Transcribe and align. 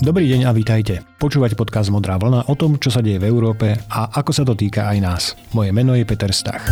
Dobrý 0.00 0.32
deň 0.32 0.48
a 0.48 0.56
vítajte. 0.56 1.04
Počúvate 1.20 1.52
podcast 1.52 1.92
Modrá 1.92 2.16
vlna 2.16 2.48
o 2.48 2.56
tom, 2.56 2.80
čo 2.80 2.88
sa 2.88 3.04
deje 3.04 3.20
v 3.20 3.28
Európe 3.28 3.76
a 3.92 4.08
ako 4.16 4.32
sa 4.32 4.48
to 4.48 4.56
týka 4.56 4.88
aj 4.88 4.96
nás. 4.96 5.22
Moje 5.52 5.76
meno 5.76 5.92
je 5.92 6.08
Peter 6.08 6.32
Stach. 6.32 6.64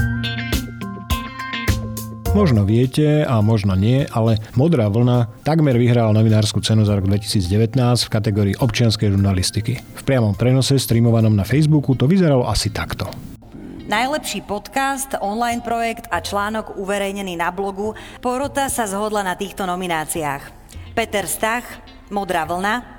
Možno 2.32 2.64
viete 2.64 3.28
a 3.28 3.44
možno 3.44 3.76
nie, 3.76 4.08
ale 4.16 4.40
Modrá 4.56 4.88
vlna 4.88 5.44
takmer 5.44 5.76
vyhrala 5.76 6.16
novinárskú 6.16 6.64
cenu 6.64 6.88
za 6.88 6.96
rok 6.96 7.04
2019 7.04 7.76
v 7.76 8.08
kategórii 8.08 8.56
občianskej 8.56 9.12
žurnalistiky. 9.12 9.76
V 9.76 10.02
priamom 10.08 10.32
prenose 10.32 10.80
streamovanom 10.80 11.36
na 11.36 11.44
Facebooku 11.44 11.92
to 12.00 12.08
vyzeralo 12.08 12.48
asi 12.48 12.72
takto. 12.72 13.12
Najlepší 13.92 14.48
podcast, 14.48 15.20
online 15.20 15.60
projekt 15.60 16.08
a 16.08 16.24
článok 16.24 16.80
uverejnený 16.80 17.36
na 17.36 17.52
blogu 17.52 17.92
Porota 18.24 18.72
sa 18.72 18.88
zhodla 18.88 19.20
na 19.20 19.36
týchto 19.36 19.68
nomináciách. 19.68 20.56
Peter 20.96 21.28
Stach, 21.28 21.84
Modrá 22.08 22.48
vlna, 22.48 22.97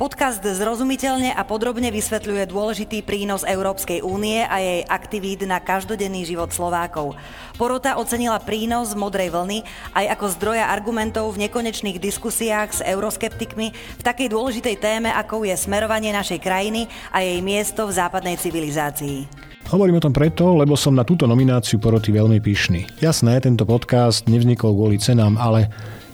Podcast 0.00 0.40
zrozumiteľne 0.40 1.36
a 1.36 1.44
podrobne 1.44 1.92
vysvetľuje 1.92 2.48
dôležitý 2.48 3.04
prínos 3.04 3.44
Európskej 3.44 4.00
únie 4.00 4.40
a 4.40 4.56
jej 4.56 4.80
aktivít 4.88 5.44
na 5.44 5.60
každodenný 5.60 6.24
život 6.24 6.48
Slovákov. 6.48 7.12
Porota 7.60 8.00
ocenila 8.00 8.40
prínos 8.40 8.96
modrej 8.96 9.28
vlny 9.28 9.60
aj 9.92 10.16
ako 10.16 10.26
zdroja 10.32 10.72
argumentov 10.72 11.36
v 11.36 11.44
nekonečných 11.44 12.00
diskusiách 12.00 12.68
s 12.72 12.80
euroskeptikmi 12.80 13.66
v 13.76 14.02
takej 14.02 14.32
dôležitej 14.32 14.76
téme, 14.80 15.12
ako 15.12 15.44
je 15.44 15.60
smerovanie 15.60 16.08
našej 16.16 16.40
krajiny 16.40 16.88
a 17.12 17.20
jej 17.20 17.44
miesto 17.44 17.84
v 17.84 17.92
západnej 17.92 18.40
civilizácii. 18.40 19.28
Hovorím 19.68 20.00
o 20.00 20.04
tom 20.08 20.16
preto, 20.16 20.56
lebo 20.56 20.72
som 20.72 20.96
na 20.96 21.04
túto 21.04 21.28
nomináciu 21.28 21.76
poroty 21.76 22.10
veľmi 22.16 22.40
pyšný. 22.40 22.88
Jasné, 22.98 23.38
tento 23.44 23.68
podcast 23.68 24.24
nevznikol 24.24 24.72
kvôli 24.72 24.96
cenám, 24.96 25.36
ale 25.36 25.68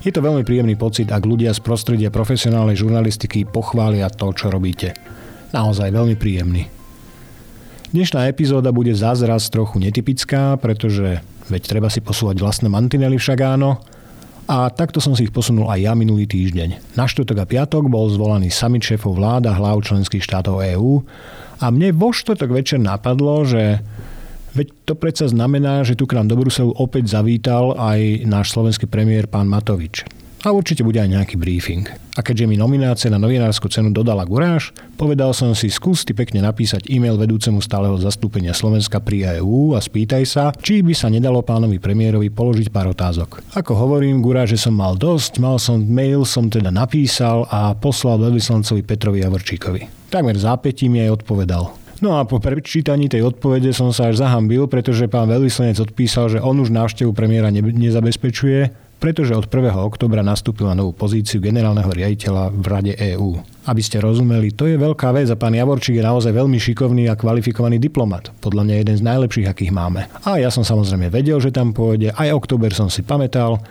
je 0.08 0.16
to 0.16 0.24
veľmi 0.24 0.40
príjemný 0.40 0.72
pocit, 0.72 1.12
ak 1.12 1.20
ľudia 1.20 1.52
z 1.52 1.60
prostredia 1.60 2.08
profesionálnej 2.08 2.80
žurnalistiky 2.80 3.44
pochvália 3.44 4.08
to, 4.08 4.32
čo 4.32 4.48
robíte. 4.48 4.96
Naozaj 5.52 5.92
veľmi 5.92 6.16
príjemný. 6.16 6.64
Dnešná 7.92 8.24
epizóda 8.28 8.72
bude 8.72 8.96
zázraz 8.96 9.52
trochu 9.52 9.76
netypická, 9.76 10.56
pretože 10.56 11.20
veď 11.52 11.62
treba 11.68 11.92
si 11.92 12.00
posúvať 12.00 12.40
vlastné 12.40 12.72
mantinely 12.72 13.20
však 13.20 13.38
áno. 13.44 13.84
A 14.48 14.72
takto 14.72 14.96
som 14.96 15.12
si 15.12 15.28
ich 15.28 15.32
posunul 15.32 15.68
aj 15.68 15.84
ja 15.84 15.92
minulý 15.92 16.24
týždeň. 16.24 16.96
Na 16.96 17.04
štvrtok 17.04 17.44
a 17.44 17.46
piatok 17.48 17.92
bol 17.92 18.08
zvolaný 18.08 18.48
summit 18.48 18.80
šéfov 18.80 19.12
vláda 19.12 19.52
hlav 19.52 19.84
členských 19.84 20.24
štátov 20.24 20.64
EÚ 20.64 21.04
a 21.60 21.68
mne 21.68 21.92
vo 21.92 22.16
štvrtok 22.16 22.48
večer 22.48 22.80
napadlo, 22.80 23.44
že 23.44 23.84
Veď 24.56 24.72
to 24.88 24.94
predsa 24.96 25.26
znamená, 25.28 25.84
že 25.84 25.98
tu 25.98 26.08
k 26.08 26.16
nám 26.16 26.30
do 26.30 26.36
Bruselu 26.38 26.72
opäť 26.76 27.12
zavítal 27.12 27.76
aj 27.76 28.24
náš 28.24 28.54
slovenský 28.56 28.88
premiér 28.88 29.28
pán 29.28 29.48
Matovič. 29.50 30.06
A 30.46 30.54
určite 30.54 30.86
bude 30.86 31.02
aj 31.02 31.10
nejaký 31.10 31.34
briefing. 31.34 31.90
A 32.14 32.22
keďže 32.22 32.46
mi 32.46 32.54
nominácia 32.54 33.10
na 33.10 33.18
novinárskú 33.18 33.66
cenu 33.66 33.90
dodala 33.90 34.22
guráž, 34.22 34.70
povedal 34.94 35.34
som 35.34 35.50
si 35.50 35.66
skús 35.66 36.06
ty 36.06 36.14
pekne 36.14 36.38
napísať 36.46 36.86
e-mail 36.86 37.18
vedúcemu 37.18 37.58
stáleho 37.58 37.98
zastúpenia 37.98 38.54
Slovenska 38.54 39.02
pri 39.02 39.42
EU 39.42 39.74
a 39.74 39.82
spýtaj 39.82 40.22
sa, 40.30 40.54
či 40.54 40.86
by 40.86 40.94
sa 40.94 41.10
nedalo 41.10 41.42
pánovi 41.42 41.82
premiérovi 41.82 42.30
položiť 42.30 42.70
pár 42.70 42.94
otázok. 42.94 43.42
Ako 43.58 43.74
hovorím, 43.74 44.22
guráže 44.22 44.54
som 44.54 44.78
mal 44.78 44.94
dosť, 44.94 45.42
mal 45.42 45.58
som 45.58 45.82
mail, 45.82 46.22
som 46.22 46.46
teda 46.46 46.70
napísal 46.70 47.42
a 47.50 47.74
poslal 47.74 48.22
veľvyslancovi 48.22 48.86
Petrovi 48.86 49.26
Javorčíkovi. 49.26 50.14
Takmer 50.14 50.38
zápätím 50.38 50.94
mi 50.94 50.98
aj 51.02 51.18
odpovedal. 51.18 51.74
No 51.98 52.18
a 52.18 52.22
po 52.22 52.38
prečítaní 52.38 53.10
tej 53.10 53.26
odpovede 53.26 53.74
som 53.74 53.90
sa 53.90 54.10
až 54.10 54.22
zahambil, 54.22 54.70
pretože 54.70 55.10
pán 55.10 55.26
veľvyslanec 55.26 55.82
odpísal, 55.82 56.30
že 56.30 56.38
on 56.38 56.58
už 56.62 56.70
návštevu 56.70 57.10
premiéra 57.10 57.50
ne- 57.50 57.62
nezabezpečuje, 57.62 58.70
pretože 58.98 59.34
od 59.34 59.46
1. 59.46 59.78
oktobra 59.78 60.26
nastúpil 60.26 60.66
na 60.66 60.74
novú 60.74 60.90
pozíciu 60.90 61.38
generálneho 61.38 61.86
riaditeľa 61.86 62.50
v 62.50 62.64
Rade 62.66 62.94
EÚ. 62.98 63.38
Aby 63.70 63.82
ste 63.82 64.02
rozumeli, 64.02 64.50
to 64.50 64.66
je 64.66 64.74
veľká 64.74 65.14
vec 65.14 65.30
a 65.30 65.38
pán 65.38 65.54
Javorčík 65.54 65.98
je 65.98 66.04
naozaj 66.06 66.34
veľmi 66.34 66.58
šikovný 66.58 67.06
a 67.06 67.14
kvalifikovaný 67.14 67.78
diplomat. 67.78 68.34
Podľa 68.42 68.62
mňa 68.66 68.74
jeden 68.82 68.96
z 68.98 69.06
najlepších, 69.06 69.46
akých 69.46 69.72
máme. 69.74 70.10
A 70.26 70.42
ja 70.42 70.50
som 70.50 70.66
samozrejme 70.66 71.14
vedel, 71.14 71.38
že 71.38 71.54
tam 71.54 71.70
pôjde, 71.70 72.10
aj 72.14 72.34
október 72.34 72.74
som 72.74 72.90
si 72.90 73.06
pamätal, 73.06 73.62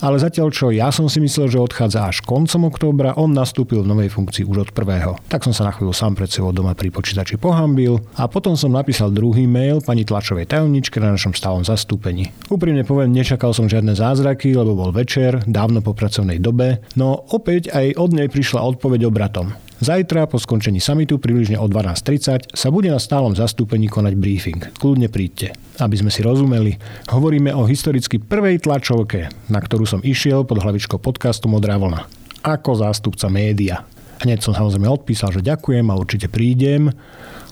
ale 0.00 0.20
zatiaľ, 0.20 0.48
čo 0.52 0.72
ja 0.72 0.88
som 0.88 1.06
si 1.08 1.18
myslel, 1.22 1.48
že 1.48 1.62
odchádza 1.62 2.08
až 2.08 2.20
koncom 2.24 2.68
októbra, 2.68 3.16
on 3.16 3.32
nastúpil 3.32 3.84
v 3.84 3.90
novej 3.90 4.10
funkcii 4.12 4.44
už 4.46 4.68
od 4.68 4.70
prvého. 4.72 5.16
Tak 5.28 5.44
som 5.44 5.52
sa 5.52 5.68
na 5.68 5.72
chvíľu 5.74 5.92
sám 5.92 6.16
pred 6.16 6.30
sebou 6.30 6.52
doma 6.52 6.76
pri 6.76 6.92
počítači 6.92 7.36
pohambil 7.36 8.00
a 8.16 8.28
potom 8.30 8.54
som 8.54 8.72
napísal 8.72 9.12
druhý 9.12 9.44
mail 9.44 9.80
pani 9.80 10.06
tlačovej 10.06 10.48
tajomničke 10.48 11.00
na 11.02 11.14
našom 11.14 11.34
stálom 11.36 11.66
zastúpení. 11.66 12.32
Úprimne 12.48 12.86
poviem, 12.86 13.12
nečakal 13.12 13.52
som 13.52 13.68
žiadne 13.68 13.96
zázraky, 13.96 14.54
lebo 14.54 14.76
bol 14.76 14.90
večer, 14.94 15.44
dávno 15.44 15.82
po 15.82 15.92
pracovnej 15.92 16.40
dobe, 16.40 16.80
no 16.94 17.26
opäť 17.34 17.74
aj 17.74 17.98
od 17.98 18.10
nej 18.14 18.28
prišla 18.30 18.62
odpoveď 18.62 19.08
obratom. 19.10 19.65
Zajtra 19.76 20.24
po 20.24 20.40
skončení 20.40 20.80
samitu 20.80 21.20
približne 21.20 21.60
o 21.60 21.68
12.30 21.68 22.56
sa 22.56 22.68
bude 22.72 22.88
na 22.88 22.96
stálom 22.96 23.36
zastúpení 23.36 23.92
konať 23.92 24.14
briefing. 24.16 24.60
Kľudne 24.80 25.12
príďte. 25.12 25.52
Aby 25.76 26.00
sme 26.00 26.08
si 26.08 26.24
rozumeli, 26.24 26.80
hovoríme 27.12 27.52
o 27.52 27.68
historicky 27.68 28.16
prvej 28.16 28.64
tlačovke, 28.64 29.28
na 29.52 29.60
ktorú 29.60 29.84
som 29.84 30.00
išiel 30.00 30.48
pod 30.48 30.64
hlavičkou 30.64 30.96
podcastu 30.96 31.52
Modrá 31.52 31.76
vlna. 31.76 32.08
Ako 32.40 32.80
zástupca 32.80 33.28
média. 33.28 33.84
Hneď 34.24 34.40
som 34.40 34.56
samozrejme 34.56 34.88
odpísal, 34.88 35.28
že 35.36 35.44
ďakujem 35.44 35.84
a 35.92 35.98
určite 36.00 36.32
prídem. 36.32 36.88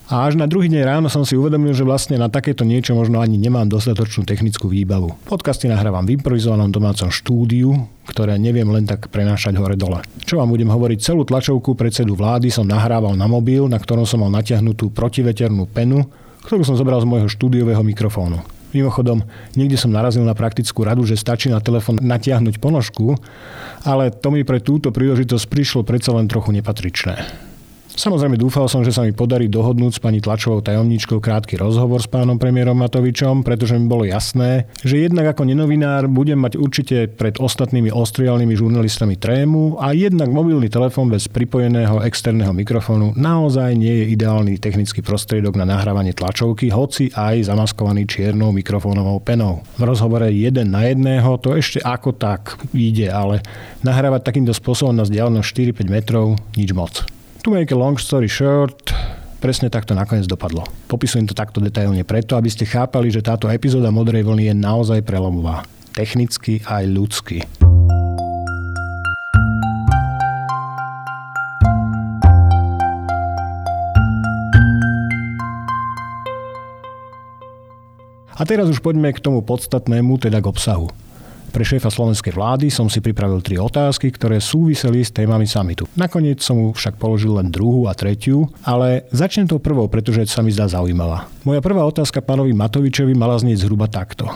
A 0.09 0.25
až 0.25 0.41
na 0.41 0.49
druhý 0.49 0.73
deň 0.73 0.81
ráno 0.81 1.09
som 1.13 1.29
si 1.29 1.37
uvedomil, 1.37 1.77
že 1.77 1.85
vlastne 1.85 2.17
na 2.17 2.33
takéto 2.33 2.65
niečo 2.65 2.97
možno 2.97 3.21
ani 3.21 3.37
nemám 3.37 3.69
dostatočnú 3.69 4.25
technickú 4.25 4.73
výbavu. 4.73 5.13
Podcasty 5.29 5.69
nahrávam 5.69 6.09
v 6.09 6.17
improvizovanom 6.17 6.73
domácom 6.73 7.13
štúdiu, 7.13 7.85
ktoré 8.05 8.37
neviem 8.37 8.69
len 8.69 8.85
tak 8.85 9.09
prenášať 9.09 9.57
hore-dole. 9.57 10.05
Čo 10.25 10.41
vám 10.41 10.53
budem 10.53 10.69
hovoriť, 10.69 10.99
celú 11.01 11.25
tlačovku 11.25 11.73
predsedu 11.73 12.13
vlády 12.17 12.53
som 12.53 12.69
nahrával 12.69 13.17
na 13.17 13.25
mobil, 13.25 13.65
na 13.67 13.81
ktorom 13.81 14.05
som 14.05 14.21
mal 14.21 14.33
natiahnutú 14.33 14.93
protiveternú 14.93 15.65
penu, 15.69 16.05
ktorú 16.45 16.63
som 16.63 16.77
zobral 16.77 17.01
z 17.01 17.09
môjho 17.09 17.29
štúdiového 17.33 17.81
mikrofónu. 17.81 18.45
Mimochodom, 18.75 19.23
niekde 19.55 19.79
som 19.79 19.95
narazil 19.95 20.27
na 20.27 20.35
praktickú 20.35 20.83
radu, 20.83 21.07
že 21.07 21.15
stačí 21.15 21.47
na 21.47 21.63
telefón 21.63 22.03
natiahnuť 22.03 22.59
ponožku, 22.59 23.15
ale 23.87 24.11
to 24.11 24.35
mi 24.35 24.43
pre 24.43 24.59
túto 24.59 24.91
príležitosť 24.91 25.47
prišlo 25.47 25.81
predsa 25.87 26.11
len 26.11 26.27
trochu 26.27 26.51
nepatričné. 26.51 27.23
Samozrejme 27.95 28.35
dúfal 28.35 28.67
som, 28.67 28.83
že 28.83 28.91
sa 28.91 29.07
mi 29.07 29.15
podarí 29.15 29.47
dohodnúť 29.47 29.93
s 29.95 30.03
pani 30.03 30.19
tlačovou 30.19 30.59
tajomničkou 30.67 31.23
krátky 31.23 31.55
rozhovor 31.55 32.03
s 32.03 32.11
pánom 32.11 32.43
premiérom 32.43 32.75
Matovičom, 32.75 33.47
pretože 33.47 33.79
mi 33.79 33.87
bolo 33.87 34.03
jasné, 34.03 34.67
že 34.83 35.07
jednak 35.07 35.31
ako 35.31 35.47
nenovinár 35.47 36.11
budem 36.11 36.43
mať 36.43 36.59
určite 36.59 37.07
pred 37.07 37.39
ostatnými 37.39 37.95
ostrialnými 37.95 38.51
žurnalistami 38.59 39.15
trému 39.15 39.79
a 39.79 39.95
jednak 39.95 40.27
mobilný 40.27 40.67
telefón 40.67 41.07
bez 41.07 41.31
pripojeného 41.31 42.03
externého 42.03 42.51
mikrofónu 42.51 43.15
naozaj 43.15 43.79
nie 43.79 44.03
je 44.03 44.19
ideálny 44.19 44.59
technický 44.59 44.99
prostriedok 44.99 45.55
na 45.55 45.63
nahrávanie 45.63 46.19
tlačovky, 46.19 46.75
hoci 46.75 47.15
aj 47.15 47.47
zamaskovaný 47.47 48.11
čiernou 48.11 48.51
mikrofónovou 48.51 49.23
penou. 49.23 49.63
V 49.79 49.87
rozhovore 49.87 50.27
jeden 50.35 50.75
na 50.75 50.91
jedného 50.91 51.39
to 51.39 51.55
ešte 51.55 51.79
ako 51.79 52.11
tak 52.11 52.59
ide, 52.75 53.07
ale 53.07 53.39
nahrávať 53.87 54.27
takýmto 54.27 54.51
spôsobom 54.51 54.99
na 54.99 55.07
vzdialenosť 55.07 55.47
4-5 55.79 55.95
metrov 55.95 56.35
nič 56.59 56.75
moc. 56.75 57.14
To 57.45 57.53
make 57.53 57.69
a 57.69 57.77
long 57.77 58.01
story 58.01 58.25
short, 58.25 58.89
presne 59.37 59.69
takto 59.69 59.93
nakoniec 59.93 60.25
dopadlo. 60.25 60.65
Popisujem 60.89 61.29
to 61.29 61.37
takto 61.37 61.61
detailne 61.61 62.01
preto, 62.01 62.41
aby 62.41 62.49
ste 62.49 62.65
chápali, 62.65 63.13
že 63.13 63.21
táto 63.21 63.53
epizóda 63.53 63.93
Modrej 63.93 64.25
vlny 64.25 64.49
je 64.49 64.55
naozaj 64.57 65.05
prelomová. 65.05 65.61
Technicky 65.93 66.65
aj 66.65 66.89
ľudsky. 66.89 67.45
A 78.33 78.43
teraz 78.49 78.73
už 78.73 78.81
poďme 78.81 79.13
k 79.13 79.21
tomu 79.21 79.45
podstatnému, 79.45 80.17
teda 80.17 80.41
k 80.41 80.49
obsahu. 80.49 81.04
Pre 81.55 81.63
šéfa 81.63 81.87
slovenskej 81.87 82.35
vlády 82.35 82.67
som 82.67 82.91
si 82.91 82.99
pripravil 82.99 83.39
tri 83.39 83.55
otázky, 83.63 84.11
ktoré 84.11 84.43
súviseli 84.43 85.07
s 85.07 85.15
témami 85.15 85.47
samitu. 85.47 85.87
Nakoniec 85.95 86.43
som 86.43 86.59
mu 86.59 86.75
však 86.75 86.99
položil 86.99 87.39
len 87.39 87.47
druhú 87.47 87.87
a 87.87 87.95
tretiu, 87.95 88.51
ale 88.67 89.07
začnem 89.15 89.47
to 89.47 89.63
prvou, 89.63 89.87
pretože 89.87 90.35
sa 90.35 90.43
mi 90.43 90.51
zdá 90.51 90.67
zaujímavá. 90.67 91.31
Moja 91.47 91.63
prvá 91.63 91.87
otázka 91.87 92.27
pánovi 92.27 92.51
Matovičovi 92.51 93.15
mala 93.15 93.39
znieť 93.39 93.71
zhruba 93.71 93.87
takto. 93.87 94.27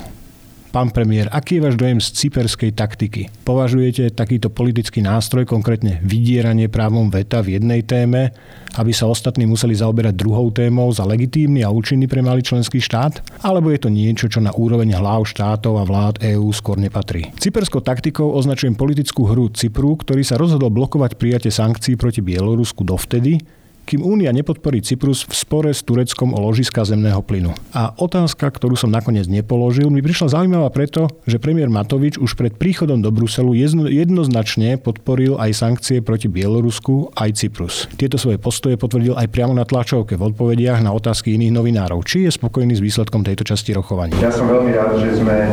Pán 0.68 0.92
premiér, 0.92 1.32
aký 1.32 1.56
je 1.56 1.64
váš 1.64 1.80
dojem 1.80 1.96
z 1.96 2.12
cyperskej 2.12 2.76
taktiky? 2.76 3.32
Považujete 3.48 4.12
takýto 4.12 4.52
politický 4.52 5.00
nástroj, 5.00 5.48
konkrétne 5.48 5.96
vydieranie 6.04 6.68
právom 6.68 7.08
veta 7.08 7.40
v 7.40 7.56
jednej 7.56 7.80
téme, 7.88 8.36
aby 8.76 8.92
sa 8.92 9.08
ostatní 9.08 9.48
museli 9.48 9.72
zaoberať 9.72 10.12
druhou 10.12 10.52
témou 10.52 10.92
za 10.92 11.08
legitímny 11.08 11.64
a 11.64 11.72
účinný 11.72 12.04
pre 12.04 12.20
malý 12.20 12.44
členský 12.44 12.84
štát? 12.84 13.40
Alebo 13.40 13.72
je 13.72 13.80
to 13.80 13.88
niečo, 13.88 14.28
čo 14.28 14.44
na 14.44 14.52
úroveň 14.52 14.92
hlav 14.92 15.24
štátov 15.24 15.80
a 15.80 15.88
vlád 15.88 16.20
EÚ 16.36 16.52
skôr 16.52 16.76
nepatrí? 16.76 17.32
Cyperskou 17.40 17.80
taktikou 17.80 18.28
označujem 18.36 18.76
politickú 18.76 19.24
hru 19.24 19.48
Cypru, 19.48 19.96
ktorý 19.96 20.20
sa 20.20 20.36
rozhodol 20.36 20.68
blokovať 20.68 21.16
prijatie 21.16 21.48
sankcií 21.48 21.96
proti 21.96 22.20
Bielorusku 22.20 22.84
dovtedy, 22.84 23.40
kým 23.88 24.04
Únia 24.04 24.28
nepodporí 24.36 24.84
Cyprus 24.84 25.24
v 25.24 25.32
spore 25.32 25.72
s 25.72 25.80
Tureckom 25.80 26.36
o 26.36 26.38
ložiska 26.44 26.84
zemného 26.84 27.24
plynu. 27.24 27.56
A 27.72 27.96
otázka, 27.96 28.44
ktorú 28.52 28.76
som 28.76 28.92
nakoniec 28.92 29.24
nepoložil, 29.24 29.88
mi 29.88 30.04
prišla 30.04 30.36
zaujímavá 30.36 30.68
preto, 30.68 31.08
že 31.24 31.40
premiér 31.40 31.72
Matovič 31.72 32.20
už 32.20 32.36
pred 32.36 32.52
príchodom 32.52 33.00
do 33.00 33.08
Bruselu 33.08 33.56
jedno, 33.56 33.88
jednoznačne 33.88 34.76
podporil 34.76 35.40
aj 35.40 35.56
sankcie 35.56 36.04
proti 36.04 36.28
Bielorusku 36.28 37.16
aj 37.16 37.40
Cyprus. 37.40 37.88
Tieto 37.96 38.20
svoje 38.20 38.36
postoje 38.36 38.76
potvrdil 38.76 39.16
aj 39.16 39.32
priamo 39.32 39.56
na 39.56 39.64
tlačovke 39.64 40.20
v 40.20 40.28
odpovediach 40.28 40.84
na 40.84 40.92
otázky 40.92 41.32
iných 41.40 41.56
novinárov. 41.56 42.04
Či 42.04 42.28
je 42.28 42.36
spokojný 42.36 42.76
s 42.76 42.84
výsledkom 42.84 43.24
tejto 43.24 43.48
časti 43.48 43.72
rokovania? 43.72 44.20
Ja 44.20 44.28
som 44.28 44.52
veľmi 44.52 44.68
rád, 44.76 45.00
že 45.00 45.16
sme, 45.16 45.48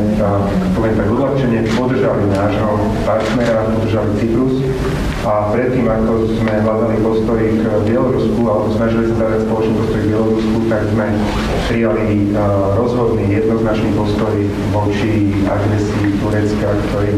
poviem 0.76 0.94
tak 1.00 1.08
podržali 1.76 2.24
nášho 2.28 2.70
partnera, 3.08 3.64
podržali 3.72 4.10
Cyprus 4.20 4.54
a 5.26 5.50
predtým, 5.50 5.90
ako 5.90 6.38
sme 6.38 6.54
hľadali 6.62 7.02
postoj 7.02 7.34
k 7.42 7.66
Bielorusku, 7.82 8.40
alebo 8.46 8.70
snažili 8.78 9.10
sa 9.10 9.26
dať 9.26 9.42
spoločný 9.50 9.72
postoj 9.74 9.98
k 9.98 10.08
Bielorusku, 10.14 10.56
tak 10.70 10.82
sme 10.94 11.06
prijali 11.66 12.06
rozhodný 12.78 13.24
jednoznačný 13.34 13.90
postoj 13.98 14.34
voči 14.70 15.34
agresii 15.50 16.22
Turecka, 16.22 16.68
ktorý 16.78 17.10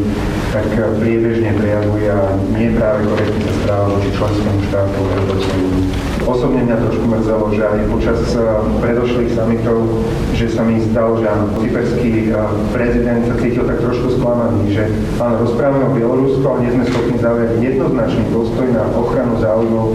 tak 0.56 0.68
priebežne 1.04 1.52
prejavuje 1.60 2.08
a 2.08 2.32
nie 2.56 2.72
práve 2.72 3.04
korektne 3.12 3.44
sa 3.44 3.52
správa 3.60 3.84
voči 3.92 4.08
členskému 4.16 4.60
štátu 4.72 5.00
Európskej 5.04 5.60
únie. 5.68 6.07
Osobne 6.28 6.60
mňa 6.68 6.76
trošku 6.76 7.08
mrzelo, 7.08 7.56
že 7.56 7.62
aj 7.64 7.88
počas 7.88 8.20
predošlých 8.84 9.32
samitov, 9.32 10.04
že 10.36 10.52
sa 10.52 10.60
mi 10.60 10.76
zdalo, 10.92 11.24
že 11.24 11.26
cyperský 11.56 12.36
prezident 12.68 13.24
sa 13.24 13.34
cítil 13.40 13.64
tak 13.64 13.80
trošku 13.80 14.20
sklamaný, 14.20 14.76
že 14.76 14.92
áno, 15.16 15.48
rozprávame 15.48 15.88
o 15.88 15.96
Bielorusku, 15.96 16.44
ale 16.44 16.68
nie 16.68 16.76
sme 16.76 16.84
schopní 16.84 17.16
zaujať 17.16 17.50
jednoznačný 17.64 18.22
postoj 18.28 18.68
na 18.68 18.84
ochranu 18.92 19.40
záujmov 19.40 19.86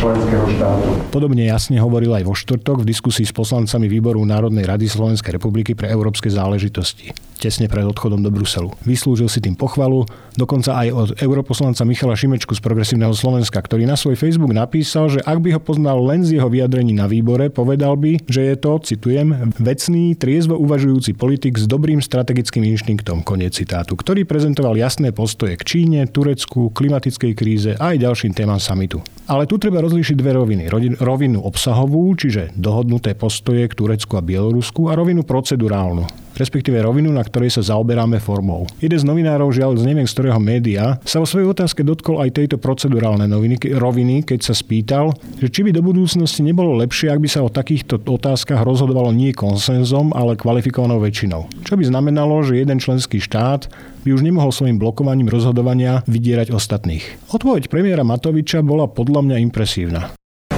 členského 0.00 0.44
štátu. 0.56 0.88
Podobne 1.12 1.44
jasne 1.44 1.76
hovoril 1.76 2.16
aj 2.16 2.24
vo 2.24 2.32
štvrtok 2.32 2.82
v 2.82 2.88
diskusii 2.88 3.28
s 3.28 3.36
poslancami 3.36 3.84
výboru 3.84 4.24
Národnej 4.24 4.64
rady 4.64 4.88
Slovenskej 4.88 5.36
republiky 5.36 5.76
pre 5.76 5.92
európske 5.92 6.32
záležitosti 6.32 7.12
tesne 7.42 7.66
pred 7.66 7.82
odchodom 7.82 8.22
do 8.22 8.30
Bruselu. 8.30 8.70
Vyslúžil 8.86 9.26
si 9.26 9.42
tým 9.42 9.58
pochvalu, 9.58 10.06
dokonca 10.38 10.78
aj 10.78 10.88
od 10.94 11.08
europoslanca 11.18 11.82
Michala 11.82 12.14
Šimečku 12.14 12.54
z 12.54 12.62
Progresívneho 12.62 13.10
Slovenska, 13.10 13.58
ktorý 13.58 13.82
na 13.82 13.98
svoj 13.98 14.14
Facebook 14.14 14.54
napísal, 14.54 15.10
že 15.10 15.18
ak 15.26 15.42
by 15.42 15.58
ho 15.58 15.60
poznal 15.60 15.98
len 16.06 16.22
z 16.22 16.38
jeho 16.38 16.46
vyjadrení 16.46 16.94
na 16.94 17.10
výbore, 17.10 17.50
povedal 17.50 17.98
by, 17.98 18.22
že 18.30 18.46
je 18.46 18.54
to, 18.54 18.78
citujem, 18.78 19.50
vecný, 19.58 20.14
triezvo 20.14 20.54
uvažujúci 20.54 21.18
politik 21.18 21.58
s 21.58 21.66
dobrým 21.66 21.98
strategickým 21.98 22.62
inštinktom, 22.62 23.26
koniec 23.26 23.58
citátu, 23.58 23.98
ktorý 23.98 24.22
prezentoval 24.22 24.78
jasné 24.78 25.10
postoje 25.10 25.58
k 25.58 25.66
Číne, 25.66 26.06
Turecku, 26.06 26.70
klimatickej 26.70 27.32
kríze 27.34 27.72
a 27.74 27.90
aj 27.90 28.06
ďalším 28.06 28.32
témam 28.38 28.62
samitu. 28.62 29.02
Ale 29.26 29.48
tu 29.48 29.56
treba 29.56 29.80
rozlíšiť 29.80 30.14
dve 30.18 30.36
roviny. 30.36 30.68
Rovinu 31.00 31.40
obsahovú, 31.42 32.12
čiže 32.14 32.52
dohodnuté 32.52 33.16
postoje 33.16 33.64
k 33.66 33.74
Turecku 33.74 34.18
a 34.18 34.22
Bielorusku 34.22 34.90
a 34.90 34.98
rovinu 34.98 35.24
procedurálnu, 35.24 36.04
respektíve 36.36 36.82
rovinu, 36.84 37.08
na 37.14 37.24
ktorej 37.32 37.56
sa 37.56 37.72
zaoberáme 37.72 38.20
formou. 38.20 38.68
Jeden 38.76 39.00
z 39.00 39.08
novinárov, 39.08 39.48
žiaľ 39.56 39.80
z 39.80 39.88
neviem 39.88 40.04
z 40.04 40.12
ktorého 40.12 40.36
média, 40.36 41.00
sa 41.08 41.16
vo 41.16 41.24
svojej 41.24 41.48
otázke 41.48 41.80
dotkol 41.80 42.20
aj 42.20 42.36
tejto 42.36 42.60
procedurálnej 42.60 43.26
noviny, 43.26 43.56
roviny, 43.72 44.20
keď 44.20 44.44
sa 44.44 44.52
spýtal, 44.52 45.16
že 45.40 45.48
či 45.48 45.64
by 45.64 45.72
do 45.72 45.80
budúcnosti 45.80 46.44
nebolo 46.44 46.76
lepšie, 46.76 47.08
ak 47.08 47.24
by 47.24 47.28
sa 47.32 47.40
o 47.40 47.48
takýchto 47.48 48.04
otázkach 48.04 48.60
rozhodovalo 48.60 49.08
nie 49.16 49.32
konsenzom, 49.32 50.12
ale 50.12 50.36
kvalifikovanou 50.36 51.00
väčšinou. 51.00 51.48
Čo 51.64 51.80
by 51.80 51.88
znamenalo, 51.88 52.44
že 52.44 52.60
jeden 52.60 52.76
členský 52.76 53.16
štát 53.16 53.72
by 54.02 54.10
už 54.12 54.20
nemohol 54.20 54.50
svojim 54.52 54.76
blokovaním 54.76 55.30
rozhodovania 55.30 56.02
vydierať 56.10 56.52
ostatných. 56.52 57.32
Odpoveď 57.32 57.72
premiéra 57.72 58.04
Matoviča 58.04 58.60
bola 58.60 58.90
podľa 58.90 59.24
mňa 59.24 59.36
impresívna. 59.40 60.12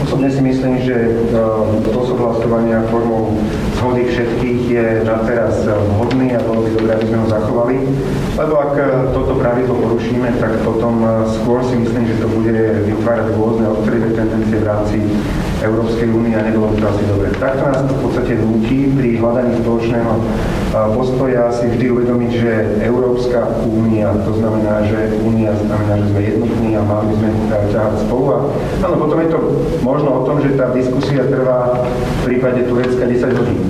Osobne 0.04 0.28
si 0.28 0.42
myslím, 0.44 0.84
že 0.84 0.96
e, 1.00 1.10
spôsob 1.88 2.20
hlasovania 2.20 2.84
formou 2.92 3.40
zhody 3.80 4.04
všetkých 4.04 4.60
je 4.68 4.86
na 5.00 5.16
teraz 5.24 5.64
e, 5.64 5.72
vhodný 5.72 6.36
a 6.36 6.40
aby 6.94 7.04
sme 7.10 7.18
ho 7.22 7.26
zachovali. 7.28 7.74
Lebo 8.38 8.54
ak 8.58 8.72
e, 8.78 8.84
toto 9.12 9.38
pravidlo 9.38 9.74
porušíme, 9.78 10.38
tak 10.38 10.62
potom 10.62 11.02
skôr 11.40 11.60
si 11.66 11.78
myslím, 11.78 12.04
že 12.08 12.20
to 12.22 12.28
bude 12.30 12.54
vytvárať 12.88 13.26
rôzne 13.34 13.66
odkryvé 13.70 14.14
tendencie 14.14 14.58
v 14.58 14.66
rámci 14.66 14.98
Európskej 15.60 16.08
únie 16.10 16.34
a 16.34 16.42
nebolo 16.46 16.72
by 16.72 16.76
to 16.78 16.86
asi 16.90 17.02
dobre. 17.10 17.28
Takto 17.36 17.62
nás 17.66 17.82
to 17.86 17.92
v 17.98 18.02
podstate 18.06 18.32
nutí 18.40 18.90
pri 18.94 19.08
hľadaní 19.18 19.52
spoločného 19.62 20.12
postoja 20.74 21.54
si 21.54 21.70
vždy 21.70 21.86
uvedomiť, 21.90 22.30
že 22.34 22.52
Európska 22.82 23.46
únia, 23.62 24.10
to 24.26 24.34
znamená, 24.34 24.82
že 24.82 25.14
únia 25.22 25.54
znamená, 25.54 26.02
že 26.02 26.10
sme 26.10 26.20
jednotní 26.22 26.70
a 26.74 26.82
mali 26.82 27.06
by 27.06 27.14
sme 27.14 27.30
ťahať 27.70 27.94
spolu. 28.02 28.24
A 28.34 28.38
áno, 28.82 28.94
potom 28.98 29.18
je 29.22 29.30
to 29.30 29.38
možno 29.86 30.10
o 30.10 30.24
tom, 30.26 30.42
že 30.42 30.58
tá 30.58 30.74
diskusia 30.74 31.22
trvá 31.30 31.86
v 31.86 32.20
prípade 32.26 32.66
Turecka 32.66 33.06
10 33.06 33.38
hodín. 33.38 33.62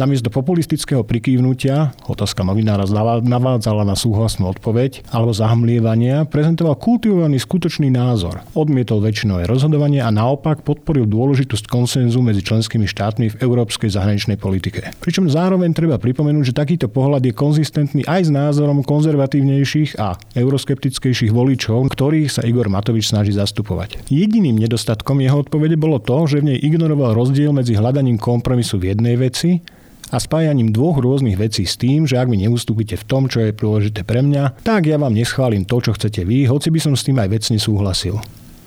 Namiesto 0.00 0.32
populistického 0.32 1.04
prikývnutia, 1.04 1.92
otázka 2.08 2.40
novinára 2.40 2.88
navádzala 3.20 3.84
na 3.84 3.92
súhlasnú 3.92 4.48
odpoveď, 4.48 5.04
alebo 5.12 5.36
zahmlievania, 5.36 6.24
prezentoval 6.24 6.80
kultivovaný 6.80 7.36
skutočný 7.36 7.92
názor. 7.92 8.40
Odmietol 8.56 9.04
väčšinové 9.04 9.44
rozhodovanie 9.44 10.00
a 10.00 10.08
naopak 10.08 10.64
podporil 10.64 11.04
dôležitosť 11.04 11.68
konsenzu 11.68 12.24
medzi 12.24 12.40
členskými 12.40 12.88
štátmi 12.88 13.26
v 13.28 13.38
európskej 13.44 13.92
zahraničnej 13.92 14.40
politike. 14.40 14.88
Pričom 15.04 15.28
zároveň 15.28 15.76
treba 15.76 16.00
pripomenúť, 16.00 16.48
že 16.48 16.56
takýto 16.56 16.88
pohľad 16.88 17.20
je 17.20 17.36
konzistentný 17.36 18.00
aj 18.08 18.24
s 18.24 18.30
názorom 18.32 18.80
konzervatívnejších 18.80 20.00
a 20.00 20.16
euroskeptickejších 20.32 21.28
voličov, 21.28 21.76
ktorých 21.92 22.32
sa 22.32 22.40
Igor 22.48 22.72
Matovič 22.72 23.12
snaží 23.12 23.36
zastupovať. 23.36 24.00
Jediným 24.08 24.56
nedostatkom 24.64 25.20
jeho 25.20 25.44
odpovede 25.44 25.76
bolo 25.76 26.00
to, 26.00 26.24
že 26.24 26.40
v 26.40 26.56
nej 26.56 26.58
ignoroval 26.64 27.12
rozdiel 27.12 27.52
medzi 27.52 27.76
hľadaním 27.76 28.16
kompromisu 28.16 28.80
v 28.80 28.96
jednej 28.96 29.20
veci 29.20 29.60
a 30.10 30.18
spájaním 30.18 30.74
dvoch 30.74 30.98
rôznych 30.98 31.38
vecí 31.38 31.62
s 31.62 31.78
tým, 31.78 32.04
že 32.04 32.18
ak 32.18 32.26
mi 32.26 32.42
neustúpite 32.42 32.98
v 32.98 33.06
tom, 33.06 33.30
čo 33.30 33.46
je 33.46 33.54
dôležité 33.54 34.02
pre 34.02 34.20
mňa, 34.26 34.66
tak 34.66 34.90
ja 34.90 34.98
vám 34.98 35.14
neschválim 35.14 35.62
to, 35.62 35.78
čo 35.78 35.94
chcete 35.94 36.26
vy, 36.26 36.50
hoci 36.50 36.68
by 36.74 36.78
som 36.82 36.94
s 36.98 37.06
tým 37.06 37.16
aj 37.22 37.30
vecne 37.30 37.58
súhlasil. 37.62 38.18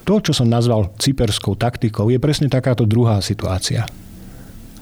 To, 0.04 0.20
čo 0.20 0.32
som 0.36 0.52
nazval 0.52 0.92
cyperskou 1.00 1.56
taktikou, 1.56 2.12
je 2.12 2.20
presne 2.20 2.52
takáto 2.52 2.84
druhá 2.84 3.24
situácia. 3.24 3.88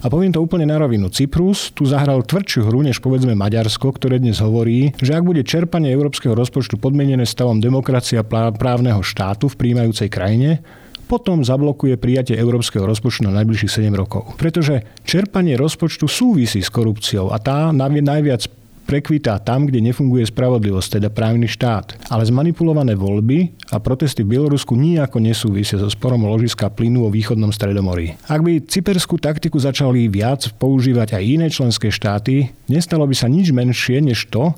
A 0.01 0.09
poviem 0.09 0.33
to 0.33 0.41
úplne 0.41 0.65
na 0.65 0.81
rovinu. 0.81 1.13
Cyprus 1.13 1.69
tu 1.77 1.85
zahral 1.85 2.25
tvrdšiu 2.25 2.65
hru 2.65 2.81
než 2.81 2.97
povedzme 2.97 3.37
Maďarsko, 3.37 3.93
ktoré 3.93 4.17
dnes 4.17 4.41
hovorí, 4.41 4.97
že 4.97 5.13
ak 5.13 5.21
bude 5.21 5.45
čerpanie 5.45 5.93
európskeho 5.93 6.33
rozpočtu 6.33 6.81
podmienené 6.81 7.21
stavom 7.21 7.61
demokracia 7.61 8.25
právneho 8.25 9.05
štátu 9.05 9.45
v 9.53 9.61
príjmajúcej 9.61 10.09
krajine, 10.09 10.65
potom 11.11 11.43
zablokuje 11.43 11.99
prijatie 11.99 12.39
európskeho 12.39 12.87
rozpočtu 12.87 13.27
na 13.27 13.35
najbližších 13.43 13.83
7 13.83 13.91
rokov. 13.91 14.31
Pretože 14.39 14.87
čerpanie 15.03 15.59
rozpočtu 15.59 16.07
súvisí 16.07 16.63
s 16.63 16.71
korupciou 16.71 17.35
a 17.35 17.37
tá 17.43 17.75
najviac 17.75 18.47
prekvitá 18.88 19.39
tam, 19.39 19.67
kde 19.67 19.79
nefunguje 19.79 20.27
spravodlivosť, 20.27 21.00
teda 21.00 21.07
právny 21.12 21.47
štát. 21.47 22.12
Ale 22.12 22.27
zmanipulované 22.27 23.00
voľby 23.00 23.51
a 23.71 23.79
protesty 23.79 24.24
v 24.24 24.36
Bielorusku 24.36 24.75
nijako 24.75 25.24
nesúvisia 25.24 25.79
so 25.79 25.88
sporom 25.88 26.27
ložiska 26.27 26.67
plynu 26.67 27.07
vo 27.07 27.09
východnom 27.13 27.55
stredomorí. 27.55 28.19
Ak 28.27 28.43
by 28.43 28.63
cyperskú 28.67 29.15
taktiku 29.15 29.59
začali 29.63 30.12
viac 30.12 30.43
používať 30.59 31.15
aj 31.15 31.24
iné 31.24 31.47
členské 31.47 31.88
štáty, 31.88 32.51
nestalo 32.67 33.07
by 33.07 33.15
sa 33.15 33.31
nič 33.31 33.55
menšie 33.55 34.03
než 34.03 34.27
to, 34.27 34.51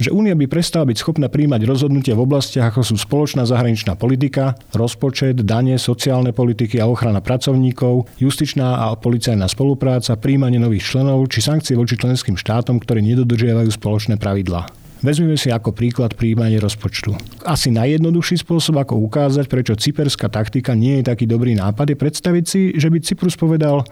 že 0.00 0.14
Únia 0.14 0.32
by 0.32 0.48
prestala 0.48 0.88
byť 0.88 0.96
schopná 1.00 1.28
príjmať 1.28 1.68
rozhodnutia 1.68 2.16
v 2.16 2.24
oblastiach, 2.24 2.72
ako 2.72 2.80
sú 2.82 2.96
spoločná 2.96 3.44
zahraničná 3.44 3.96
politika, 3.96 4.56
rozpočet, 4.72 5.44
dane, 5.44 5.76
sociálne 5.76 6.32
politiky 6.32 6.80
a 6.80 6.88
ochrana 6.88 7.20
pracovníkov, 7.20 8.08
justičná 8.16 8.88
a 8.88 8.96
policajná 8.96 9.44
spolupráca, 9.48 10.16
príjmanie 10.16 10.56
nových 10.56 10.96
členov 10.96 11.28
či 11.28 11.44
sankcie 11.44 11.76
voči 11.76 12.00
členským 12.00 12.38
štátom, 12.38 12.80
ktoré 12.80 13.04
nedodržiavajú 13.04 13.68
spoločné 13.72 14.16
pravidlá. 14.16 14.82
Vezmeme 15.02 15.34
si 15.34 15.50
ako 15.50 15.74
príklad 15.74 16.14
príjmanie 16.14 16.62
rozpočtu. 16.62 17.18
Asi 17.42 17.74
najjednoduchší 17.74 18.46
spôsob, 18.46 18.78
ako 18.78 19.02
ukázať, 19.02 19.50
prečo 19.50 19.74
cyperská 19.74 20.30
taktika 20.30 20.78
nie 20.78 21.02
je 21.02 21.10
taký 21.10 21.26
dobrý 21.26 21.58
nápad, 21.58 21.90
je 21.90 21.98
predstaviť 21.98 22.44
si, 22.46 22.70
že 22.78 22.86
by 22.86 23.02
Cyprus 23.02 23.34
povedal, 23.34 23.82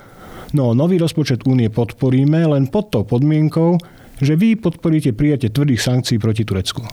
no 0.54 0.71
nový 0.71 1.02
rozpočet 1.02 1.42
únie 1.50 1.66
podporíme 1.66 2.47
len 2.54 2.71
pod 2.71 2.95
tou 2.95 3.02
podmienkou, 3.02 3.83
že 4.20 4.36
vy 4.36 4.60
podporíte 4.60 5.16
prijatie 5.16 5.48
tvrdých 5.48 5.80
sankcií 5.80 6.20
proti 6.20 6.44
Turecku. 6.44 6.84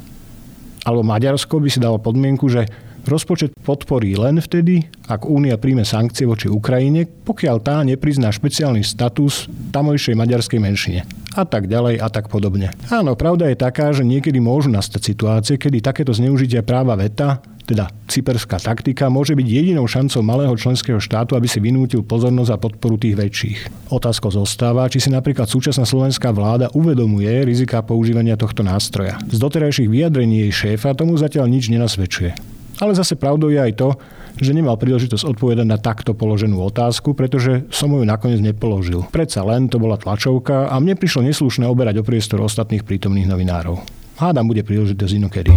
Alebo 0.88 1.04
Maďarsko 1.04 1.60
by 1.60 1.68
si 1.68 1.84
dalo 1.84 2.00
podmienku, 2.00 2.48
že 2.48 2.64
rozpočet 3.08 3.56
podporí 3.64 4.16
len 4.16 4.40
vtedy, 4.40 4.88
ak 5.08 5.28
Únia 5.28 5.56
príjme 5.56 5.88
sankcie 5.88 6.28
voči 6.28 6.52
Ukrajine, 6.52 7.08
pokiaľ 7.08 7.56
tá 7.64 7.84
neprizná 7.84 8.32
špeciálny 8.32 8.84
status 8.84 9.48
tamojšej 9.76 10.16
maďarskej 10.16 10.60
menšine. 10.60 11.02
A 11.36 11.44
tak 11.48 11.72
ďalej 11.72 12.00
a 12.04 12.08
tak 12.08 12.28
podobne. 12.28 12.72
Áno, 12.92 13.16
pravda 13.16 13.52
je 13.52 13.60
taká, 13.60 13.92
že 13.96 14.08
niekedy 14.08 14.40
môžu 14.40 14.72
nastať 14.72 15.02
situácie, 15.04 15.56
kedy 15.56 15.84
takéto 15.84 16.12
zneužitia 16.12 16.64
práva 16.64 16.96
veta 16.96 17.44
teda 17.68 17.92
cyperská 18.08 18.64
taktika, 18.64 19.12
môže 19.12 19.36
byť 19.36 19.44
jedinou 19.44 19.84
šancou 19.84 20.24
malého 20.24 20.56
členského 20.56 21.04
štátu, 21.04 21.36
aby 21.36 21.52
si 21.52 21.60
vynútil 21.60 22.00
pozornosť 22.00 22.52
a 22.56 22.58
podporu 22.58 22.96
tých 22.96 23.20
väčších. 23.20 23.60
Otázka 23.92 24.32
zostáva, 24.32 24.88
či 24.88 25.04
si 25.04 25.12
napríklad 25.12 25.52
súčasná 25.52 25.84
slovenská 25.84 26.32
vláda 26.32 26.72
uvedomuje 26.72 27.44
rizika 27.44 27.84
používania 27.84 28.40
tohto 28.40 28.64
nástroja. 28.64 29.20
Z 29.28 29.38
doterajších 29.38 29.92
vyjadrení 29.92 30.48
jej 30.48 30.80
šéfa 30.80 30.96
tomu 30.96 31.20
zatiaľ 31.20 31.52
nič 31.52 31.68
nenasvedčuje. 31.68 32.32
Ale 32.78 32.94
zase 32.96 33.20
pravdou 33.20 33.52
je 33.52 33.60
aj 33.60 33.74
to, 33.76 33.90
že 34.38 34.54
nemal 34.54 34.78
príležitosť 34.78 35.34
odpovedať 35.34 35.66
na 35.66 35.82
takto 35.82 36.14
položenú 36.14 36.62
otázku, 36.62 37.18
pretože 37.18 37.66
som 37.74 37.90
ju 37.90 38.06
nakoniec 38.06 38.38
nepoložil. 38.38 39.10
Predsa 39.10 39.42
len 39.42 39.66
to 39.66 39.82
bola 39.82 39.98
tlačovka 39.98 40.70
a 40.70 40.76
mne 40.78 40.94
prišlo 40.94 41.26
neslušné 41.26 41.66
oberať 41.66 42.00
o 42.00 42.06
priestor 42.06 42.46
ostatných 42.46 42.86
prítomných 42.86 43.26
novinárov. 43.26 43.82
Hádam 44.22 44.46
bude 44.46 44.62
príležitosť 44.62 45.14
inokedy. 45.18 45.54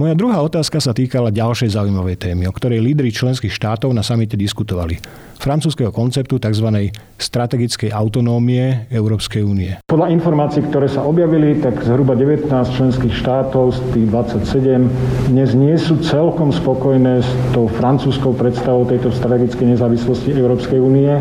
Moja 0.00 0.16
druhá 0.16 0.40
otázka 0.40 0.80
sa 0.80 0.96
týkala 0.96 1.28
ďalšej 1.28 1.76
zaujímavej 1.76 2.16
témy, 2.16 2.48
o 2.48 2.56
ktorej 2.56 2.80
lídry 2.80 3.12
členských 3.12 3.52
štátov 3.52 3.92
na 3.92 4.00
samite 4.00 4.32
diskutovali. 4.32 4.96
Francúzského 5.36 5.92
konceptu 5.92 6.40
tzv. 6.40 6.88
strategickej 7.20 7.92
autonómie 7.92 8.88
Európskej 8.88 9.44
únie. 9.44 9.76
Podľa 9.84 10.08
informácií, 10.16 10.64
ktoré 10.64 10.88
sa 10.88 11.04
objavili, 11.04 11.60
tak 11.60 11.84
zhruba 11.84 12.16
19 12.16 12.48
členských 12.48 13.12
štátov 13.12 13.76
z 13.76 13.78
tých 13.92 14.06
27 14.08 15.36
dnes 15.36 15.52
nie 15.52 15.76
sú 15.76 16.00
celkom 16.00 16.48
spokojné 16.48 17.20
s 17.20 17.28
tou 17.52 17.68
francúzskou 17.68 18.32
predstavou 18.32 18.88
tejto 18.88 19.12
strategickej 19.12 19.76
nezávislosti 19.76 20.32
Európskej 20.32 20.80
únie. 20.80 21.12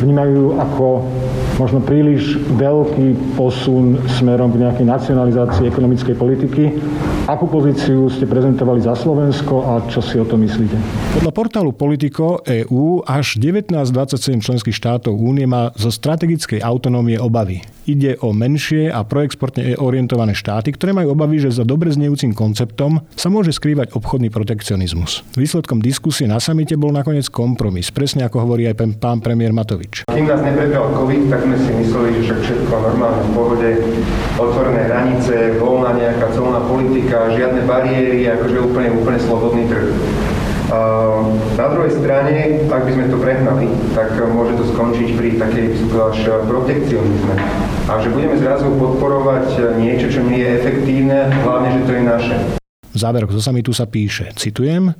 Vnímajú 0.00 0.56
ako 0.56 1.04
možno 1.60 1.84
príliš 1.84 2.40
veľký 2.56 3.36
posun 3.36 4.00
smerom 4.16 4.56
k 4.56 4.64
nejakej 4.64 4.88
nacionalizácii 4.88 5.68
ekonomickej 5.68 6.16
politiky. 6.16 6.64
Akú 7.26 7.50
pozíciu 7.50 8.06
ste 8.06 8.22
prezentovali 8.22 8.78
za 8.78 8.94
Slovensko 8.94 9.66
a 9.66 9.82
čo 9.90 9.98
si 9.98 10.14
o 10.14 10.22
to 10.22 10.38
myslíte? 10.38 10.78
Podľa 11.18 11.32
portálu 11.34 11.74
Politico 11.74 12.38
EU 12.46 13.02
až 13.02 13.42
19-27 13.42 14.46
členských 14.46 14.70
štátov 14.78 15.10
únie 15.18 15.42
má 15.42 15.74
zo 15.74 15.90
strategickej 15.90 16.62
autonómie 16.62 17.18
obavy. 17.18 17.66
Ide 17.86 18.18
o 18.18 18.34
menšie 18.34 18.90
a 18.90 19.06
proexportne 19.06 19.78
orientované 19.78 20.34
štáty, 20.34 20.74
ktoré 20.74 20.90
majú 20.90 21.14
obavy, 21.14 21.38
že 21.38 21.54
za 21.54 21.62
dobre 21.62 21.94
znejúcim 21.94 22.34
konceptom 22.34 23.06
sa 23.14 23.30
môže 23.30 23.54
skrývať 23.54 23.94
obchodný 23.94 24.26
protekcionizmus. 24.26 25.22
Výsledkom 25.38 25.78
diskusie 25.78 26.26
na 26.26 26.42
samite 26.42 26.74
bol 26.74 26.90
nakoniec 26.90 27.30
kompromis, 27.30 27.94
presne 27.94 28.26
ako 28.26 28.42
hovorí 28.42 28.66
aj 28.66 28.98
pán 28.98 29.22
premiér 29.22 29.54
Matovič. 29.54 30.02
Kým 30.10 30.26
nás 30.26 30.42
neprebral 30.42 30.90
COVID, 30.98 31.30
tak 31.30 31.46
sme 31.46 31.56
si 31.62 31.70
mysleli, 31.78 32.26
že 32.26 32.34
všetko 32.42 32.74
normálne 32.74 33.22
v 33.22 33.30
pohode, 33.38 33.70
otvorené 34.34 34.82
hranice, 34.90 35.54
voľná 35.62 35.94
nejaká 35.94 36.26
celná 36.34 36.58
politika, 36.66 37.30
žiadne 37.38 37.70
bariéry, 37.70 38.26
akože 38.34 38.66
úplne, 38.66 38.98
úplne 38.98 39.18
slobodný 39.22 39.62
trh. 39.70 39.86
Na 41.56 41.66
druhej 41.70 41.94
strane, 41.94 42.66
ak 42.66 42.82
by 42.82 42.90
sme 42.90 43.06
to 43.06 43.16
prehnali, 43.22 43.70
tak 43.94 44.18
môže 44.34 44.58
to 44.58 44.66
skončiť 44.74 45.08
pri 45.14 45.28
takej, 45.38 45.66
by 45.78 46.10
až 46.10 46.42
protekcionizme. 46.42 47.34
A 47.86 48.02
že 48.02 48.10
budeme 48.10 48.34
zrazu 48.34 48.74
podporovať 48.74 49.78
niečo, 49.78 50.10
čo 50.10 50.20
nie 50.26 50.42
je 50.42 50.50
efektívne, 50.58 51.30
hlavne, 51.46 51.70
že 51.70 51.82
to 51.86 51.92
je 51.94 52.02
naše. 52.02 52.36
V 52.90 52.98
zo 53.30 53.42
samitu 53.44 53.70
sa 53.70 53.86
píše, 53.86 54.34
citujem, 54.34 54.90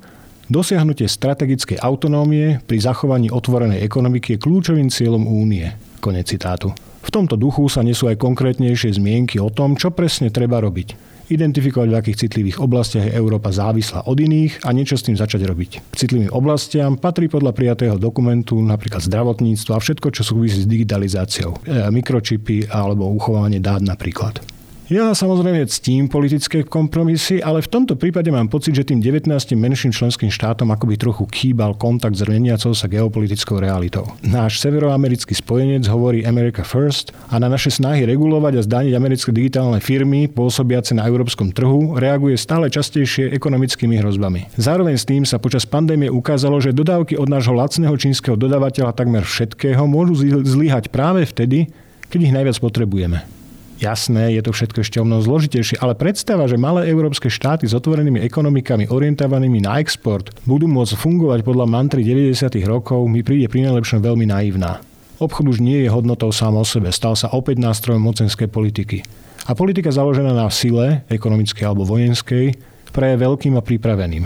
Dosiahnutie 0.47 1.11
strategickej 1.11 1.75
autonómie 1.83 2.63
pri 2.63 2.79
zachovaní 2.79 3.27
otvorenej 3.27 3.83
ekonomiky 3.83 4.39
je 4.39 4.43
kľúčovým 4.47 4.87
cieľom 4.87 5.27
únie. 5.27 5.75
Konec 5.99 6.31
citátu. 6.31 6.71
V 7.03 7.09
tomto 7.11 7.35
duchu 7.35 7.67
sa 7.67 7.83
nesú 7.83 8.07
aj 8.07 8.15
konkrétnejšie 8.15 8.95
zmienky 8.95 9.43
o 9.43 9.51
tom, 9.51 9.75
čo 9.75 9.91
presne 9.91 10.31
treba 10.31 10.63
robiť 10.63 11.16
identifikovať, 11.29 11.87
v 11.91 11.99
akých 11.99 12.19
citlivých 12.27 12.57
oblastiach 12.63 13.05
je 13.07 13.15
Európa 13.15 13.53
závislá 13.53 14.07
od 14.07 14.17
iných 14.17 14.63
a 14.65 14.73
niečo 14.73 14.95
s 14.97 15.05
tým 15.05 15.19
začať 15.19 15.45
robiť. 15.45 15.71
K 15.93 15.95
citlivým 15.95 16.31
oblastiam 16.33 16.95
patrí 16.97 17.29
podľa 17.29 17.53
prijatého 17.53 17.95
dokumentu 18.01 18.57
napríklad 18.57 19.03
zdravotníctvo 19.05 19.71
a 19.75 19.79
všetko, 19.79 20.07
čo 20.11 20.23
súvisí 20.25 20.63
s 20.63 20.67
digitalizáciou, 20.67 21.61
e, 21.63 21.87
mikročipy 21.93 22.71
alebo 22.71 23.11
uchovanie 23.11 23.61
dát 23.61 23.83
napríklad. 23.83 24.56
Ja 24.87 25.11
samozrejme 25.11 25.67
ctím 25.67 26.07
politické 26.07 26.63
kompromisy, 26.63 27.43
ale 27.43 27.59
v 27.59 27.67
tomto 27.67 27.99
prípade 27.99 28.31
mám 28.31 28.47
pocit, 28.47 28.71
že 28.71 28.87
tým 28.87 29.03
19 29.03 29.27
menším 29.59 29.91
členským 29.91 30.31
štátom 30.31 30.71
akoby 30.71 30.95
trochu 30.95 31.27
chýbal 31.27 31.75
kontakt 31.75 32.15
s 32.15 32.23
meniacou 32.23 32.71
sa 32.71 32.87
geopolitickou 32.87 33.59
realitou. 33.59 34.07
Náš 34.23 34.63
severoamerický 34.63 35.35
spojenec 35.35 35.83
hovorí 35.91 36.23
America 36.23 36.63
First 36.63 37.11
a 37.27 37.35
na 37.35 37.51
naše 37.51 37.67
snahy 37.67 38.07
regulovať 38.07 38.53
a 38.55 38.61
zdaniť 38.63 38.93
americké 38.95 39.35
digitálne 39.35 39.83
firmy 39.83 40.31
pôsobiace 40.31 40.95
na 40.95 41.03
európskom 41.03 41.51
trhu 41.51 41.99
reaguje 41.99 42.39
stále 42.39 42.71
častejšie 42.71 43.35
ekonomickými 43.35 43.99
hrozbami. 43.99 44.47
Zároveň 44.55 44.95
s 44.95 45.03
tým 45.03 45.27
sa 45.27 45.35
počas 45.35 45.67
pandémie 45.67 46.07
ukázalo, 46.07 46.63
že 46.63 46.71
dodávky 46.71 47.19
od 47.19 47.27
nášho 47.27 47.51
lacného 47.51 47.91
čínskeho 47.99 48.39
dodávateľa 48.39 48.95
takmer 48.95 49.27
všetkého 49.27 49.83
môžu 49.83 50.15
zlyhať 50.47 50.87
práve 50.95 51.27
vtedy, 51.27 51.67
keď 52.07 52.19
ich 52.23 52.31
najviac 52.31 52.55
potrebujeme. 52.63 53.36
Jasné, 53.77 54.33
je 54.33 54.41
to 54.41 54.49
všetko 54.57 54.81
ešte 54.81 54.97
o 54.97 55.05
mnoho 55.05 55.21
zložitejšie, 55.21 55.77
ale 55.77 55.93
predstava, 55.93 56.49
že 56.49 56.57
malé 56.57 56.89
európske 56.89 57.29
štáty 57.29 57.69
s 57.69 57.77
otvorenými 57.77 58.25
ekonomikami 58.25 58.89
orientovanými 58.89 59.61
na 59.61 59.77
export 59.77 60.33
budú 60.49 60.65
môcť 60.65 60.97
fungovať 60.97 61.45
podľa 61.45 61.69
mantry 61.69 62.01
90. 62.01 62.57
rokov 62.65 63.05
mi 63.05 63.21
príde 63.21 63.45
pri 63.45 63.69
najlepšom 63.69 64.01
veľmi 64.01 64.25
naivná. 64.25 64.81
Obchod 65.21 65.53
už 65.53 65.61
nie 65.61 65.85
je 65.85 65.93
hodnotou 65.93 66.33
sám 66.33 66.57
o 66.57 66.65
sebe, 66.65 66.89
stal 66.89 67.13
sa 67.13 67.29
opäť 67.29 67.61
nástrojom 67.61 68.01
mocenskej 68.01 68.49
politiky. 68.49 69.05
A 69.45 69.53
politika 69.53 69.93
založená 69.93 70.33
na 70.33 70.49
sile, 70.49 71.05
ekonomickej 71.13 71.61
alebo 71.61 71.85
vojenskej, 71.85 72.57
pre 72.89 73.13
veľkým 73.13 73.61
a 73.61 73.61
pripraveným. 73.61 74.25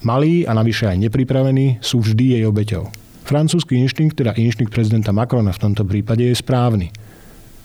Malí 0.00 0.48
a 0.48 0.56
navyše 0.56 0.88
aj 0.88 0.96
nepripravení 0.96 1.76
sú 1.84 2.00
vždy 2.00 2.40
jej 2.40 2.42
obeťou. 2.48 2.88
Francúzsky 3.28 3.76
inštinkt, 3.76 4.16
teda 4.16 4.32
inštinkt 4.32 4.72
prezidenta 4.72 5.12
Macrona 5.12 5.52
v 5.52 5.60
tomto 5.60 5.84
prípade 5.84 6.24
je 6.24 6.32
správny– 6.32 6.88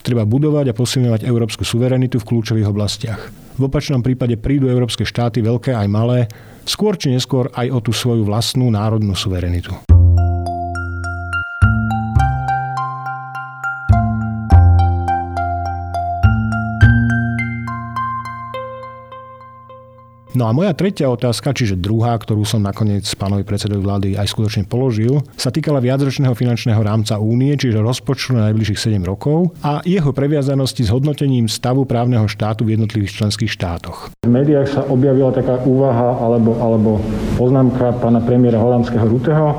Treba 0.04 0.28
budovať 0.28 0.68
a 0.68 0.76
posilňovať 0.76 1.24
európsku 1.24 1.64
suverenitu 1.64 2.20
v 2.20 2.28
kľúčových 2.28 2.68
oblastiach. 2.68 3.20
V 3.56 3.62
opačnom 3.64 4.04
prípade 4.04 4.36
prídu 4.36 4.68
európske 4.68 5.08
štáty, 5.08 5.40
veľké 5.40 5.72
aj 5.72 5.88
malé, 5.88 6.28
skôr 6.68 7.00
či 7.00 7.08
neskôr 7.08 7.48
aj 7.56 7.72
o 7.72 7.78
tú 7.80 7.96
svoju 7.96 8.28
vlastnú 8.28 8.68
národnú 8.68 9.16
suverenitu. 9.16 9.93
No 20.34 20.50
a 20.50 20.52
moja 20.52 20.74
tretia 20.74 21.06
otázka, 21.06 21.54
čiže 21.54 21.78
druhá, 21.78 22.18
ktorú 22.18 22.42
som 22.42 22.58
nakoniec 22.58 23.06
pánovi 23.14 23.46
predsedovi 23.46 23.78
vlády 23.78 24.08
aj 24.18 24.34
skutočne 24.34 24.66
položil, 24.66 25.22
sa 25.38 25.54
týkala 25.54 25.78
viacročného 25.78 26.34
finančného 26.34 26.82
rámca 26.82 27.22
únie, 27.22 27.54
čiže 27.54 27.78
rozpočtu 27.78 28.34
na 28.34 28.50
najbližších 28.50 28.98
7 28.98 29.06
rokov 29.06 29.54
a 29.62 29.78
jeho 29.86 30.10
previazanosti 30.10 30.82
s 30.82 30.90
hodnotením 30.90 31.46
stavu 31.46 31.86
právneho 31.86 32.26
štátu 32.26 32.66
v 32.66 32.74
jednotlivých 32.74 33.22
členských 33.22 33.46
štátoch. 33.46 34.10
V 34.26 34.30
médiách 34.34 34.74
sa 34.74 34.82
objavila 34.90 35.30
taká 35.30 35.62
úvaha 35.62 36.18
alebo, 36.18 36.58
alebo 36.58 36.90
poznámka 37.38 37.94
pána 38.02 38.18
premiéra 38.18 38.58
holandského 38.58 39.06
Ruteho, 39.06 39.54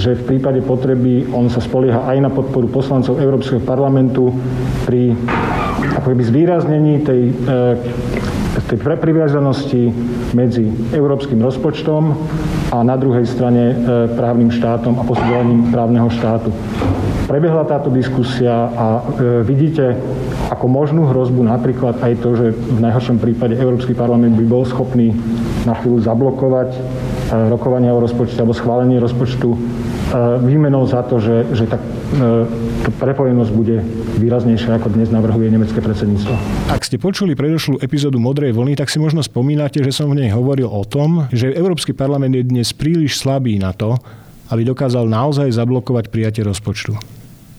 že 0.00 0.16
v 0.16 0.32
prípade 0.32 0.64
potreby 0.64 1.28
on 1.28 1.52
sa 1.52 1.60
spolieha 1.60 2.08
aj 2.08 2.24
na 2.24 2.32
podporu 2.32 2.72
poslancov 2.72 3.20
Európskeho 3.20 3.60
parlamentu 3.60 4.32
pri 4.88 5.12
akoby 5.96 6.22
zvýraznení 6.24 7.04
tej 7.04 7.20
e, 7.28 7.32
tej 8.64 8.78
priviazanosti 8.80 9.92
medzi 10.32 10.64
európskym 10.96 11.36
rozpočtom 11.44 12.16
a 12.72 12.80
na 12.80 12.96
druhej 12.96 13.28
strane 13.28 13.62
e, 13.70 13.74
právnym 14.16 14.48
štátom 14.48 14.96
a 14.96 15.02
posudzovaním 15.04 15.68
právneho 15.68 16.08
štátu. 16.08 16.48
Prebehla 17.28 17.66
táto 17.68 17.92
diskusia 17.92 18.70
a 18.72 18.86
e, 18.98 19.00
vidíte 19.44 19.98
ako 20.48 20.66
možnú 20.70 21.10
hrozbu 21.10 21.42
napríklad 21.42 22.00
aj 22.00 22.12
to, 22.22 22.38
že 22.38 22.46
v 22.54 22.80
najhoršom 22.80 23.18
prípade 23.18 23.58
Európsky 23.58 23.92
parlament 23.92 24.38
by 24.38 24.46
bol 24.46 24.64
schopný 24.64 25.12
na 25.68 25.74
chvíľu 25.76 26.00
zablokovať 26.06 26.70
e, 26.72 26.80
rokovania 27.52 27.92
o 27.92 28.00
rozpočte 28.00 28.40
alebo 28.40 28.56
schválenie 28.56 28.96
rozpočtu 28.96 29.48
výmenou 30.42 30.86
za 30.86 31.02
to, 31.02 31.18
že, 31.18 31.50
že 31.50 31.64
tá, 31.66 31.78
tá 32.86 32.90
prepojenosť 33.02 33.50
bude 33.50 33.82
výraznejšia, 34.16 34.78
ako 34.78 34.94
dnes 34.94 35.10
navrhuje 35.10 35.50
nemecké 35.50 35.82
predsedníctvo. 35.82 36.34
Ak 36.70 36.86
ste 36.86 36.96
počuli 36.96 37.34
predošlú 37.34 37.82
epizódu 37.82 38.22
Modrej 38.22 38.54
vlny, 38.54 38.78
tak 38.78 38.86
si 38.86 39.02
možno 39.02 39.20
spomínate, 39.20 39.82
že 39.82 39.90
som 39.90 40.06
v 40.12 40.22
nej 40.22 40.30
hovoril 40.30 40.70
o 40.70 40.82
tom, 40.86 41.26
že 41.34 41.50
Európsky 41.50 41.90
parlament 41.90 42.38
je 42.38 42.46
dnes 42.46 42.70
príliš 42.70 43.18
slabý 43.18 43.58
na 43.58 43.74
to, 43.74 43.98
aby 44.54 44.62
dokázal 44.62 45.10
naozaj 45.10 45.50
zablokovať 45.50 46.06
prijatie 46.06 46.46
rozpočtu. 46.46 46.94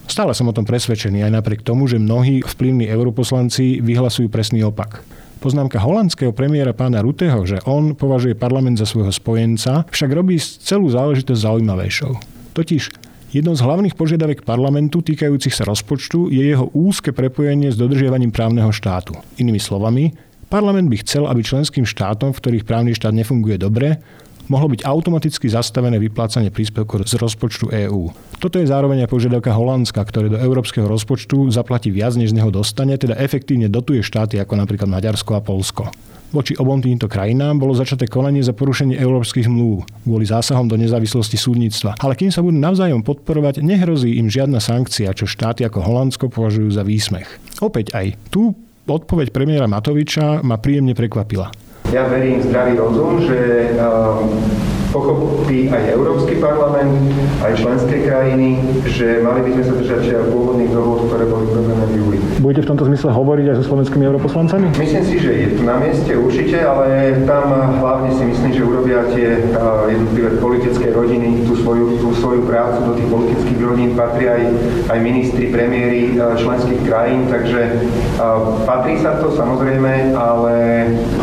Stále 0.08 0.32
som 0.32 0.48
o 0.48 0.56
tom 0.56 0.64
presvedčený, 0.64 1.20
aj 1.20 1.36
napriek 1.36 1.60
tomu, 1.60 1.84
že 1.84 2.00
mnohí 2.00 2.40
vplyvní 2.40 2.88
europoslanci 2.88 3.84
vyhlasujú 3.84 4.32
presný 4.32 4.64
opak. 4.64 5.04
Poznámka 5.38 5.78
holandského 5.78 6.32
premiéra 6.32 6.72
pána 6.72 7.04
Ruteho, 7.04 7.44
že 7.44 7.60
on 7.68 7.92
považuje 7.92 8.34
parlament 8.34 8.80
za 8.80 8.88
svojho 8.88 9.12
spojenca, 9.12 9.84
však 9.86 10.10
robí 10.10 10.40
celú 10.40 10.88
záležitosť 10.90 11.44
zaujímavejšou. 11.44 12.37
Totiž 12.58 12.90
jednou 13.30 13.54
z 13.54 13.62
hlavných 13.62 13.94
požiadaviek 13.94 14.42
parlamentu 14.42 14.98
týkajúcich 14.98 15.54
sa 15.54 15.62
rozpočtu 15.62 16.26
je 16.26 16.42
jeho 16.42 16.66
úzke 16.74 17.14
prepojenie 17.14 17.70
s 17.70 17.78
dodržiavaním 17.78 18.34
právneho 18.34 18.74
štátu. 18.74 19.14
Inými 19.38 19.62
slovami, 19.62 20.10
parlament 20.50 20.90
by 20.90 20.98
chcel, 21.06 21.30
aby 21.30 21.46
členským 21.46 21.86
štátom, 21.86 22.34
v 22.34 22.40
ktorých 22.42 22.66
právny 22.66 22.98
štát 22.98 23.14
nefunguje 23.14 23.62
dobre, 23.62 24.02
mohlo 24.50 24.74
byť 24.74 24.82
automaticky 24.82 25.46
zastavené 25.46 26.02
vyplácanie 26.02 26.50
príspevkov 26.50 27.06
z 27.06 27.14
rozpočtu 27.22 27.70
EÚ. 27.70 28.10
Toto 28.42 28.58
je 28.58 28.66
zároveň 28.66 29.06
aj 29.06 29.12
požiadavka 29.12 29.54
Holandska, 29.54 30.02
ktoré 30.02 30.26
do 30.26 30.42
európskeho 30.42 30.90
rozpočtu 30.90 31.54
zaplatí 31.54 31.94
viac, 31.94 32.18
než 32.18 32.34
z 32.34 32.42
neho 32.42 32.50
dostane, 32.50 32.98
teda 32.98 33.14
efektívne 33.22 33.70
dotuje 33.70 34.02
štáty 34.02 34.34
ako 34.42 34.58
napríklad 34.58 34.90
Maďarsko 34.90 35.38
a 35.38 35.44
Polsko. 35.44 35.94
Voči 36.28 36.52
obom 36.60 36.76
týmto 36.76 37.08
krajinám 37.08 37.56
bolo 37.56 37.72
začaté 37.72 38.04
konanie 38.04 38.44
za 38.44 38.52
porušenie 38.52 39.00
európskych 39.00 39.48
mluv 39.48 39.88
kvôli 40.04 40.28
zásahom 40.28 40.68
do 40.68 40.76
nezávislosti 40.76 41.40
súdnictva. 41.40 41.96
Ale 42.04 42.20
kým 42.20 42.28
sa 42.28 42.44
budú 42.44 42.60
navzájom 42.60 43.00
podporovať, 43.00 43.64
nehrozí 43.64 44.20
im 44.20 44.28
žiadna 44.28 44.60
sankcia, 44.60 45.16
čo 45.16 45.24
štáty 45.24 45.64
ako 45.64 45.80
Holandsko 45.80 46.28
považujú 46.28 46.68
za 46.68 46.84
výsmech. 46.84 47.24
Opäť 47.64 47.96
aj 47.96 48.20
tu 48.28 48.52
odpoveď 48.84 49.32
premiéra 49.32 49.64
Matoviča 49.64 50.44
ma 50.44 50.60
príjemne 50.60 50.92
prekvapila. 50.92 51.48
Ja 51.96 52.04
verím 52.04 52.44
zdravý 52.44 52.76
rozum, 52.76 53.24
že 53.24 53.72
pochopí 54.92 55.72
aj 55.72 55.96
Európsky 55.96 56.36
parlament, 56.36 56.92
aj 57.40 57.56
členské 57.56 58.04
krajiny, 58.04 58.60
že 58.84 59.24
mali 59.24 59.48
by 59.48 59.50
sme 59.56 59.64
sa 59.64 59.74
držať 59.80 60.28
pôvodných 60.28 60.72
dohod, 60.72 61.08
ktoré 61.08 61.24
boli 61.24 61.48
v. 61.48 61.67
Budete 62.38 62.62
v 62.64 62.68
tomto 62.70 62.84
zmysle 62.86 63.10
hovoriť 63.10 63.46
aj 63.50 63.56
so 63.58 63.64
slovenskými 63.74 64.04
europoslancami? 64.06 64.66
Myslím 64.78 65.04
si, 65.04 65.16
že 65.18 65.30
je 65.34 65.48
to 65.58 65.62
na 65.66 65.76
mieste 65.82 66.12
určite, 66.14 66.62
ale 66.62 67.18
tam 67.26 67.50
hlavne 67.82 68.14
si 68.14 68.24
myslím, 68.30 68.50
že 68.54 68.62
urobia 68.62 69.02
tie 69.10 69.42
jednotlivé 69.90 70.38
politické 70.38 70.94
rodiny 70.94 71.42
tú 71.50 71.58
svoju, 71.58 71.98
tú 71.98 72.14
svoju 72.14 72.46
prácu. 72.46 72.78
Do 72.88 72.94
tých 72.94 73.10
politických 73.10 73.58
rodín 73.58 73.90
patria 73.98 74.38
aj, 74.38 74.44
aj 74.86 74.98
ministri, 75.02 75.50
premiéry 75.50 76.14
členských 76.14 76.80
krajín, 76.86 77.26
takže 77.26 77.82
patrí 78.62 79.02
sa 79.02 79.18
to 79.18 79.34
samozrejme, 79.34 80.14
ale 80.14 80.54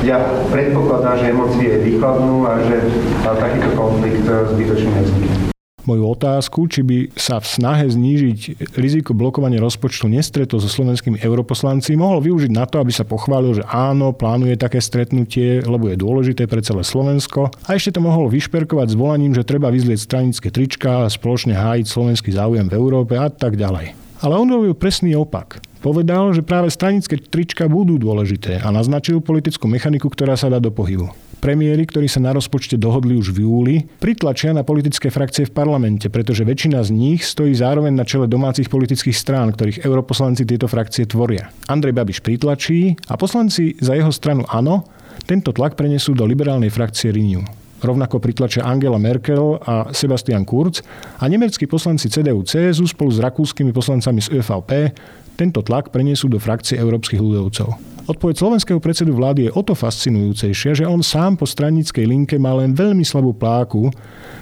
ja 0.03 0.19
predpokladám, 0.51 1.23
že 1.23 1.31
emócie 1.31 1.71
vychladnú 1.79 2.43
a 2.43 2.59
že 2.59 2.77
tak 3.23 3.39
takýto 3.39 3.69
konflikt 3.77 4.25
eh, 4.27 4.45
zbytočne 4.51 4.89
nevznikne 4.91 5.44
moju 5.85 6.03
otázku, 6.11 6.67
či 6.67 6.81
by 6.81 6.97
sa 7.15 7.37
v 7.39 7.47
snahe 7.47 7.85
znížiť 7.87 8.73
riziko 8.75 9.13
blokovania 9.13 9.61
rozpočtu 9.61 10.09
nestretol 10.09 10.61
so 10.61 10.69
slovenskými 10.69 11.21
europoslanci, 11.21 11.97
mohol 11.97 12.21
využiť 12.21 12.51
na 12.51 12.65
to, 12.65 12.81
aby 12.81 12.91
sa 12.91 13.07
pochválil, 13.07 13.57
že 13.57 13.63
áno, 13.69 14.11
plánuje 14.11 14.57
také 14.57 14.81
stretnutie, 14.81 15.63
lebo 15.63 15.89
je 15.89 15.97
dôležité 15.97 16.49
pre 16.49 16.59
celé 16.65 16.81
Slovensko. 16.81 17.53
A 17.65 17.77
ešte 17.77 17.97
to 17.97 18.05
mohol 18.05 18.27
vyšperkovať 18.29 18.93
s 18.93 18.99
volaním, 18.99 19.33
že 19.33 19.47
treba 19.47 19.69
vyzlieť 19.69 19.99
stranické 20.01 20.49
trička 20.49 21.05
a 21.05 21.11
spoločne 21.11 21.55
hájiť 21.55 21.85
slovenský 21.87 22.33
záujem 22.33 22.67
v 22.67 22.77
Európe 22.77 23.13
a 23.15 23.29
tak 23.29 23.55
ďalej. 23.55 23.93
Ale 24.23 24.33
on 24.35 24.49
robil 24.49 24.73
presný 24.73 25.13
opak. 25.13 25.61
Povedal, 25.85 26.33
že 26.33 26.41
práve 26.41 26.73
stranické 26.73 27.21
trička 27.21 27.69
budú 27.69 28.01
dôležité 28.01 28.57
a 28.57 28.73
naznačil 28.73 29.21
politickú 29.21 29.69
mechaniku, 29.69 30.09
ktorá 30.09 30.33
sa 30.33 30.49
dá 30.49 30.57
do 30.57 30.73
pohybu 30.73 31.13
premiéry, 31.45 31.85
ktorí 31.85 32.09
sa 32.09 32.17
na 32.17 32.33
rozpočte 32.33 32.73
dohodli 32.73 33.13
už 33.13 33.29
v 33.29 33.45
júli, 33.45 33.75
pritlačia 34.01 34.49
na 34.49 34.65
politické 34.65 35.13
frakcie 35.13 35.45
v 35.45 35.53
parlamente, 35.53 36.09
pretože 36.09 36.41
väčšina 36.41 36.81
z 36.81 36.89
nich 36.89 37.21
stojí 37.21 37.53
zároveň 37.53 37.93
na 37.93 38.01
čele 38.01 38.25
domácich 38.25 38.65
politických 38.65 39.13
strán, 39.13 39.53
ktorých 39.53 39.85
europoslanci 39.85 40.41
tieto 40.49 40.65
frakcie 40.65 41.05
tvoria. 41.05 41.53
Andrej 41.69 41.93
Babiš 41.93 42.25
pritlačí 42.25 42.97
a 43.05 43.13
poslanci 43.13 43.77
za 43.77 43.93
jeho 43.93 44.09
stranu 44.09 44.41
áno, 44.49 44.89
tento 45.29 45.53
tlak 45.53 45.77
prenesú 45.77 46.17
do 46.17 46.25
liberálnej 46.25 46.73
frakcie 46.73 47.13
Renew. 47.13 47.64
Rovnako 47.83 48.23
pritlačia 48.23 48.63
Angela 48.63 48.95
Merkel 48.95 49.59
a 49.59 49.91
Sebastian 49.91 50.47
Kurz 50.47 50.79
a 51.19 51.27
nemeckí 51.27 51.67
poslanci 51.67 52.07
CDU-CSU 52.07 52.87
spolu 52.87 53.11
s 53.11 53.19
rakúskymi 53.19 53.75
poslancami 53.75 54.23
z 54.23 54.39
ÖVP 54.39 54.95
tento 55.35 55.59
tlak 55.59 55.91
prenesú 55.91 56.31
do 56.31 56.39
frakcie 56.39 56.79
európskych 56.79 57.19
ľudovcov. 57.19 57.95
Odpoveď 58.05 58.35
slovenského 58.37 58.77
predsedu 58.77 59.17
vlády 59.17 59.49
je 59.49 59.51
o 59.57 59.61
to 59.65 59.73
fascinujúcejšia, 59.73 60.77
že 60.77 60.85
on 60.85 61.01
sám 61.01 61.41
po 61.41 61.49
stranickej 61.49 62.05
linke 62.05 62.37
má 62.37 62.53
len 62.53 62.77
veľmi 62.77 63.01
slabú 63.01 63.33
pláku, 63.33 63.89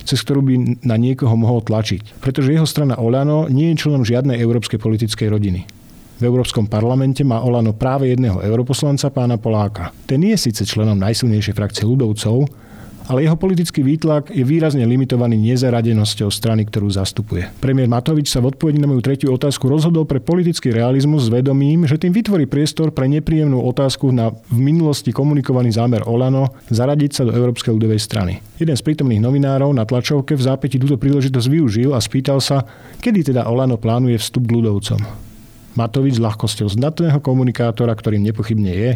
cez 0.03 0.19
ktorú 0.19 0.43
by 0.43 0.83
na 0.83 0.99
niekoho 0.99 1.31
mohol 1.39 1.63
tlačiť. 1.63 2.19
Pretože 2.19 2.51
jeho 2.51 2.67
strana 2.67 2.99
Olano 2.99 3.47
nie 3.47 3.71
je 3.71 3.87
členom 3.87 4.03
žiadnej 4.03 4.35
európskej 4.35 4.83
politickej 4.83 5.31
rodiny. 5.31 5.63
V 6.19 6.23
Európskom 6.27 6.67
parlamente 6.67 7.23
má 7.23 7.39
Olano 7.39 7.71
práve 7.71 8.11
jedného 8.11 8.43
europoslanca 8.43 9.07
pána 9.09 9.39
Poláka. 9.39 9.95
Ten 10.05 10.21
je 10.27 10.35
síce 10.35 10.67
členom 10.67 10.99
najsilnejšej 10.99 11.55
frakcie 11.55 11.87
ľudovcov, 11.87 12.43
ale 13.07 13.27
jeho 13.27 13.36
politický 13.36 13.83
výtlak 13.83 14.31
je 14.31 14.43
výrazne 14.45 14.83
limitovaný 14.88 15.36
nezaradenosťou 15.36 16.30
strany, 16.32 16.63
ktorú 16.67 16.88
zastupuje. 16.91 17.49
Premiér 17.60 17.91
Matovič 17.91 18.32
sa 18.32 18.39
v 18.39 18.54
odpovedi 18.54 18.80
na 18.80 18.88
moju 18.88 19.04
tretiu 19.04 19.36
otázku 19.36 19.67
rozhodol 19.67 20.08
pre 20.08 20.23
politický 20.23 20.71
realizmus 20.71 21.27
s 21.27 21.34
vedomím, 21.34 21.84
že 21.84 21.99
tým 21.99 22.15
vytvorí 22.15 22.47
priestor 22.47 22.95
pre 22.95 23.10
nepríjemnú 23.12 23.60
otázku 23.60 24.12
na 24.13 24.32
v 24.32 24.60
minulosti 24.60 25.12
komunikovaný 25.12 25.75
zámer 25.75 26.06
Olano 26.08 26.56
zaradiť 26.71 27.12
sa 27.12 27.23
do 27.27 27.36
Európskej 27.36 27.75
ľudovej 27.75 27.99
strany. 27.99 28.39
Jeden 28.62 28.77
z 28.77 28.86
prítomných 28.86 29.23
novinárov 29.23 29.73
na 29.75 29.84
tlačovke 29.84 30.38
v 30.38 30.45
zápäti 30.45 30.80
túto 30.80 30.95
príležitosť 30.95 31.47
využil 31.49 31.91
a 31.91 31.99
spýtal 31.99 32.39
sa, 32.39 32.63
kedy 33.01 33.34
teda 33.34 33.49
Olano 33.49 33.75
plánuje 33.75 34.21
vstup 34.21 34.47
k 34.47 34.56
ľudovcom. 34.62 35.33
Matovič 35.73 36.17
s 36.17 36.23
ľahkosťou 36.23 36.69
zdatného 36.73 37.17
komunikátora, 37.17 37.93
ktorým 37.97 38.21
nepochybne 38.21 38.71
je, 38.71 38.91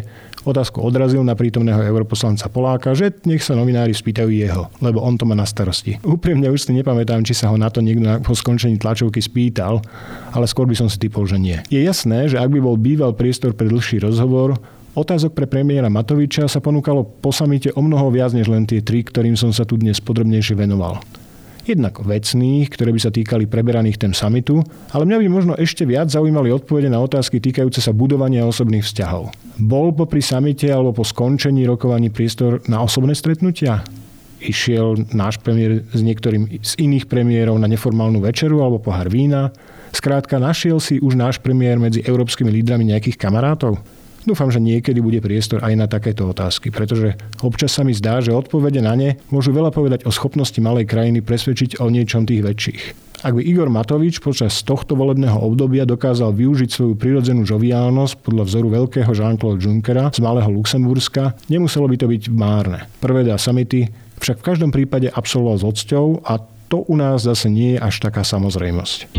otázku 0.46 0.78
odrazil 0.78 1.26
na 1.26 1.34
prítomného 1.34 1.82
europoslanca 1.82 2.46
Poláka, 2.46 2.94
že 2.94 3.10
nech 3.26 3.42
sa 3.42 3.58
novinári 3.58 3.90
spýtajú 3.90 4.30
jeho, 4.30 4.70
lebo 4.78 5.02
on 5.02 5.18
to 5.18 5.26
má 5.26 5.34
na 5.34 5.42
starosti. 5.42 5.98
Úprimne 6.06 6.46
už 6.48 6.68
si 6.68 6.70
nepamätám, 6.72 7.26
či 7.26 7.34
sa 7.34 7.50
ho 7.50 7.56
na 7.58 7.66
to 7.68 7.82
niekto 7.82 8.22
po 8.22 8.32
skončení 8.32 8.78
tlačovky 8.78 9.18
spýtal, 9.18 9.82
ale 10.30 10.46
skôr 10.46 10.70
by 10.70 10.78
som 10.78 10.86
si 10.86 11.02
typol, 11.02 11.26
že 11.26 11.36
nie. 11.36 11.58
Je 11.66 11.82
jasné, 11.82 12.30
že 12.30 12.38
ak 12.38 12.48
by 12.48 12.58
bol 12.62 12.78
býval 12.78 13.12
priestor 13.18 13.52
pre 13.52 13.66
dlhší 13.66 14.02
rozhovor, 14.02 14.56
Otázok 14.98 15.30
pre 15.30 15.46
premiéra 15.46 15.86
Matoviča 15.86 16.50
sa 16.50 16.58
ponúkalo 16.58 17.06
po 17.06 17.30
samite 17.30 17.70
o 17.78 17.78
mnoho 17.78 18.10
viac 18.10 18.34
než 18.34 18.50
len 18.50 18.66
tie 18.66 18.82
tri, 18.82 19.06
ktorým 19.06 19.38
som 19.38 19.54
sa 19.54 19.62
tu 19.62 19.78
dnes 19.78 20.02
podrobnejšie 20.02 20.58
venoval 20.58 20.98
jednak 21.68 22.00
vecných, 22.00 22.72
ktoré 22.72 22.90
by 22.96 23.00
sa 23.00 23.12
týkali 23.12 23.44
preberaných 23.44 24.00
tém 24.00 24.12
samitu, 24.16 24.64
ale 24.92 25.04
mňa 25.04 25.18
by 25.20 25.26
možno 25.28 25.52
ešte 25.60 25.84
viac 25.84 26.08
zaujímali 26.08 26.48
odpovede 26.48 26.88
na 26.88 26.98
otázky 27.02 27.38
týkajúce 27.38 27.84
sa 27.84 27.92
budovania 27.92 28.48
osobných 28.48 28.84
vzťahov. 28.84 29.28
Bol 29.60 29.92
popri 29.92 30.24
samite 30.24 30.66
alebo 30.72 30.96
po 30.96 31.04
skončení 31.04 31.68
rokovaní 31.68 32.08
priestor 32.08 32.64
na 32.66 32.80
osobné 32.80 33.12
stretnutia? 33.12 33.84
Išiel 34.38 35.10
náš 35.12 35.42
premiér 35.42 35.82
s 35.90 36.00
niektorým 36.00 36.62
z 36.62 36.72
iných 36.78 37.10
premiérov 37.10 37.58
na 37.58 37.66
neformálnu 37.66 38.22
večeru 38.22 38.62
alebo 38.62 38.78
pohár 38.78 39.10
vína? 39.10 39.50
Skrátka, 39.90 40.38
našiel 40.38 40.78
si 40.78 41.02
už 41.02 41.18
náš 41.18 41.42
premiér 41.42 41.80
medzi 41.82 42.04
európskymi 42.04 42.52
lídrami 42.52 42.86
nejakých 42.86 43.18
kamarátov? 43.18 43.82
Dúfam, 44.26 44.50
že 44.50 44.58
niekedy 44.58 44.98
bude 44.98 45.22
priestor 45.22 45.62
aj 45.62 45.74
na 45.78 45.86
takéto 45.86 46.26
otázky, 46.30 46.74
pretože 46.74 47.14
občas 47.42 47.74
sa 47.74 47.86
mi 47.86 47.94
zdá, 47.94 48.18
že 48.18 48.34
odpovede 48.34 48.82
na 48.82 48.96
ne 48.98 49.14
môžu 49.30 49.54
veľa 49.54 49.70
povedať 49.70 50.04
o 50.04 50.14
schopnosti 50.14 50.58
malej 50.58 50.90
krajiny 50.90 51.22
presvedčiť 51.22 51.78
o 51.78 51.86
niečom 51.88 52.26
tých 52.26 52.42
väčších. 52.42 52.82
Ak 53.18 53.34
by 53.34 53.42
Igor 53.42 53.66
Matovič 53.66 54.22
počas 54.22 54.62
tohto 54.62 54.94
volebného 54.94 55.42
obdobia 55.42 55.82
dokázal 55.82 56.30
využiť 56.38 56.70
svoju 56.70 56.94
prirodzenú 56.94 57.42
žoviálnosť 57.42 58.22
podľa 58.22 58.44
vzoru 58.46 58.68
veľkého 58.70 59.10
Jean-Claude 59.10 59.58
Junckera 59.58 60.14
z 60.14 60.22
malého 60.22 60.46
Luxemburska, 60.54 61.34
nemuselo 61.50 61.90
by 61.90 61.96
to 61.98 62.06
byť 62.06 62.22
márne. 62.30 62.86
Prvé 63.02 63.26
dva 63.26 63.34
samity 63.34 63.90
však 64.22 64.38
v 64.38 64.46
každom 64.46 64.70
prípade 64.70 65.10
absolvoval 65.10 65.58
s 65.58 65.66
odsťou 65.66 66.22
a 66.22 66.38
to 66.70 66.86
u 66.86 66.94
nás 66.94 67.26
zase 67.26 67.50
nie 67.50 67.74
je 67.74 67.82
až 67.82 67.98
taká 67.98 68.22
samozrejmosť. 68.22 69.10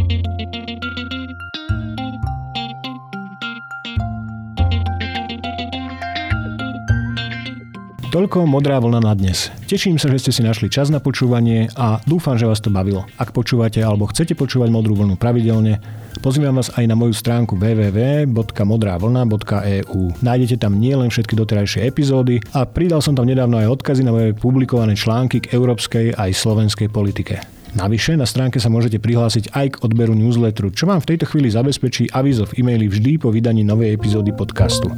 Toľko 8.09 8.49
Modrá 8.49 8.81
vlna 8.81 9.05
na 9.05 9.13
dnes. 9.13 9.53
Teším 9.69 10.01
sa, 10.01 10.09
že 10.09 10.17
ste 10.17 10.33
si 10.33 10.41
našli 10.41 10.65
čas 10.65 10.89
na 10.89 10.97
počúvanie 10.97 11.69
a 11.77 12.01
dúfam, 12.09 12.33
že 12.41 12.49
vás 12.49 12.57
to 12.57 12.73
bavilo. 12.73 13.05
Ak 13.21 13.37
počúvate 13.37 13.85
alebo 13.85 14.09
chcete 14.09 14.33
počúvať 14.33 14.73
Modrú 14.73 14.97
vlnu 14.97 15.13
pravidelne, 15.13 15.77
pozývam 16.17 16.57
vás 16.57 16.73
aj 16.73 16.89
na 16.89 16.97
moju 16.97 17.13
stránku 17.13 17.53
www.modravlna.eu. 17.53 20.01
Nájdete 20.25 20.57
tam 20.57 20.81
nielen 20.81 21.13
všetky 21.13 21.37
doterajšie 21.37 21.85
epizódy 21.85 22.41
a 22.57 22.65
pridal 22.65 23.05
som 23.05 23.13
tam 23.13 23.29
nedávno 23.29 23.61
aj 23.61 23.77
odkazy 23.77 24.01
na 24.01 24.09
moje 24.09 24.33
publikované 24.33 24.97
články 24.97 25.45
k 25.45 25.53
európskej 25.53 26.17
aj 26.17 26.33
slovenskej 26.33 26.89
politike. 26.89 27.45
Navyše 27.77 28.17
na 28.17 28.25
stránke 28.25 28.57
sa 28.57 28.73
môžete 28.73 28.97
prihlásiť 28.97 29.53
aj 29.53 29.77
k 29.77 29.85
odberu 29.85 30.17
newsletteru, 30.17 30.73
čo 30.73 30.89
vám 30.89 31.05
v 31.05 31.13
tejto 31.13 31.29
chvíli 31.29 31.53
zabezpečí 31.53 32.09
avizo 32.09 32.49
v 32.49 32.65
e-maili 32.65 32.89
vždy 32.89 33.21
po 33.21 33.29
vydaní 33.29 33.61
novej 33.61 33.93
epizódy 33.93 34.33
podcastu. 34.33 34.89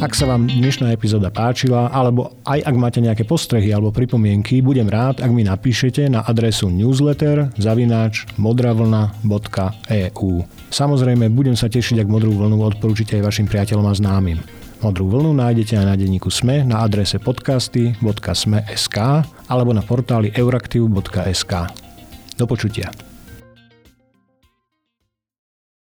Ak 0.00 0.16
sa 0.16 0.24
vám 0.24 0.48
dnešná 0.48 0.96
epizóda 0.96 1.28
páčila, 1.28 1.92
alebo 1.92 2.32
aj 2.48 2.64
ak 2.64 2.72
máte 2.72 3.04
nejaké 3.04 3.28
postrehy 3.28 3.68
alebo 3.68 3.92
pripomienky, 3.92 4.64
budem 4.64 4.88
rád, 4.88 5.20
ak 5.20 5.28
mi 5.28 5.44
napíšete 5.44 6.08
na 6.08 6.24
adresu 6.24 6.72
newsletter 6.72 7.52
zavináč 7.60 8.24
modravlna.eu. 8.40 10.32
Samozrejme, 10.72 11.28
budem 11.28 11.52
sa 11.52 11.68
tešiť, 11.68 12.00
ak 12.00 12.08
modrú 12.08 12.32
vlnu 12.32 12.64
odporúčite 12.64 13.20
aj 13.20 13.28
vašim 13.28 13.44
priateľom 13.44 13.92
a 13.92 13.92
známym. 13.92 14.40
Modrú 14.80 15.04
vlnu 15.12 15.36
nájdete 15.36 15.76
aj 15.76 15.92
na 15.92 16.00
denníku 16.00 16.32
SME 16.32 16.64
na 16.64 16.80
adrese 16.80 17.20
podcasty.sme.sk 17.20 18.96
alebo 19.52 19.70
na 19.76 19.84
portáli 19.84 20.32
euraktiv.sk. 20.32 21.52
Do 22.40 22.48
počutia. 22.48 22.88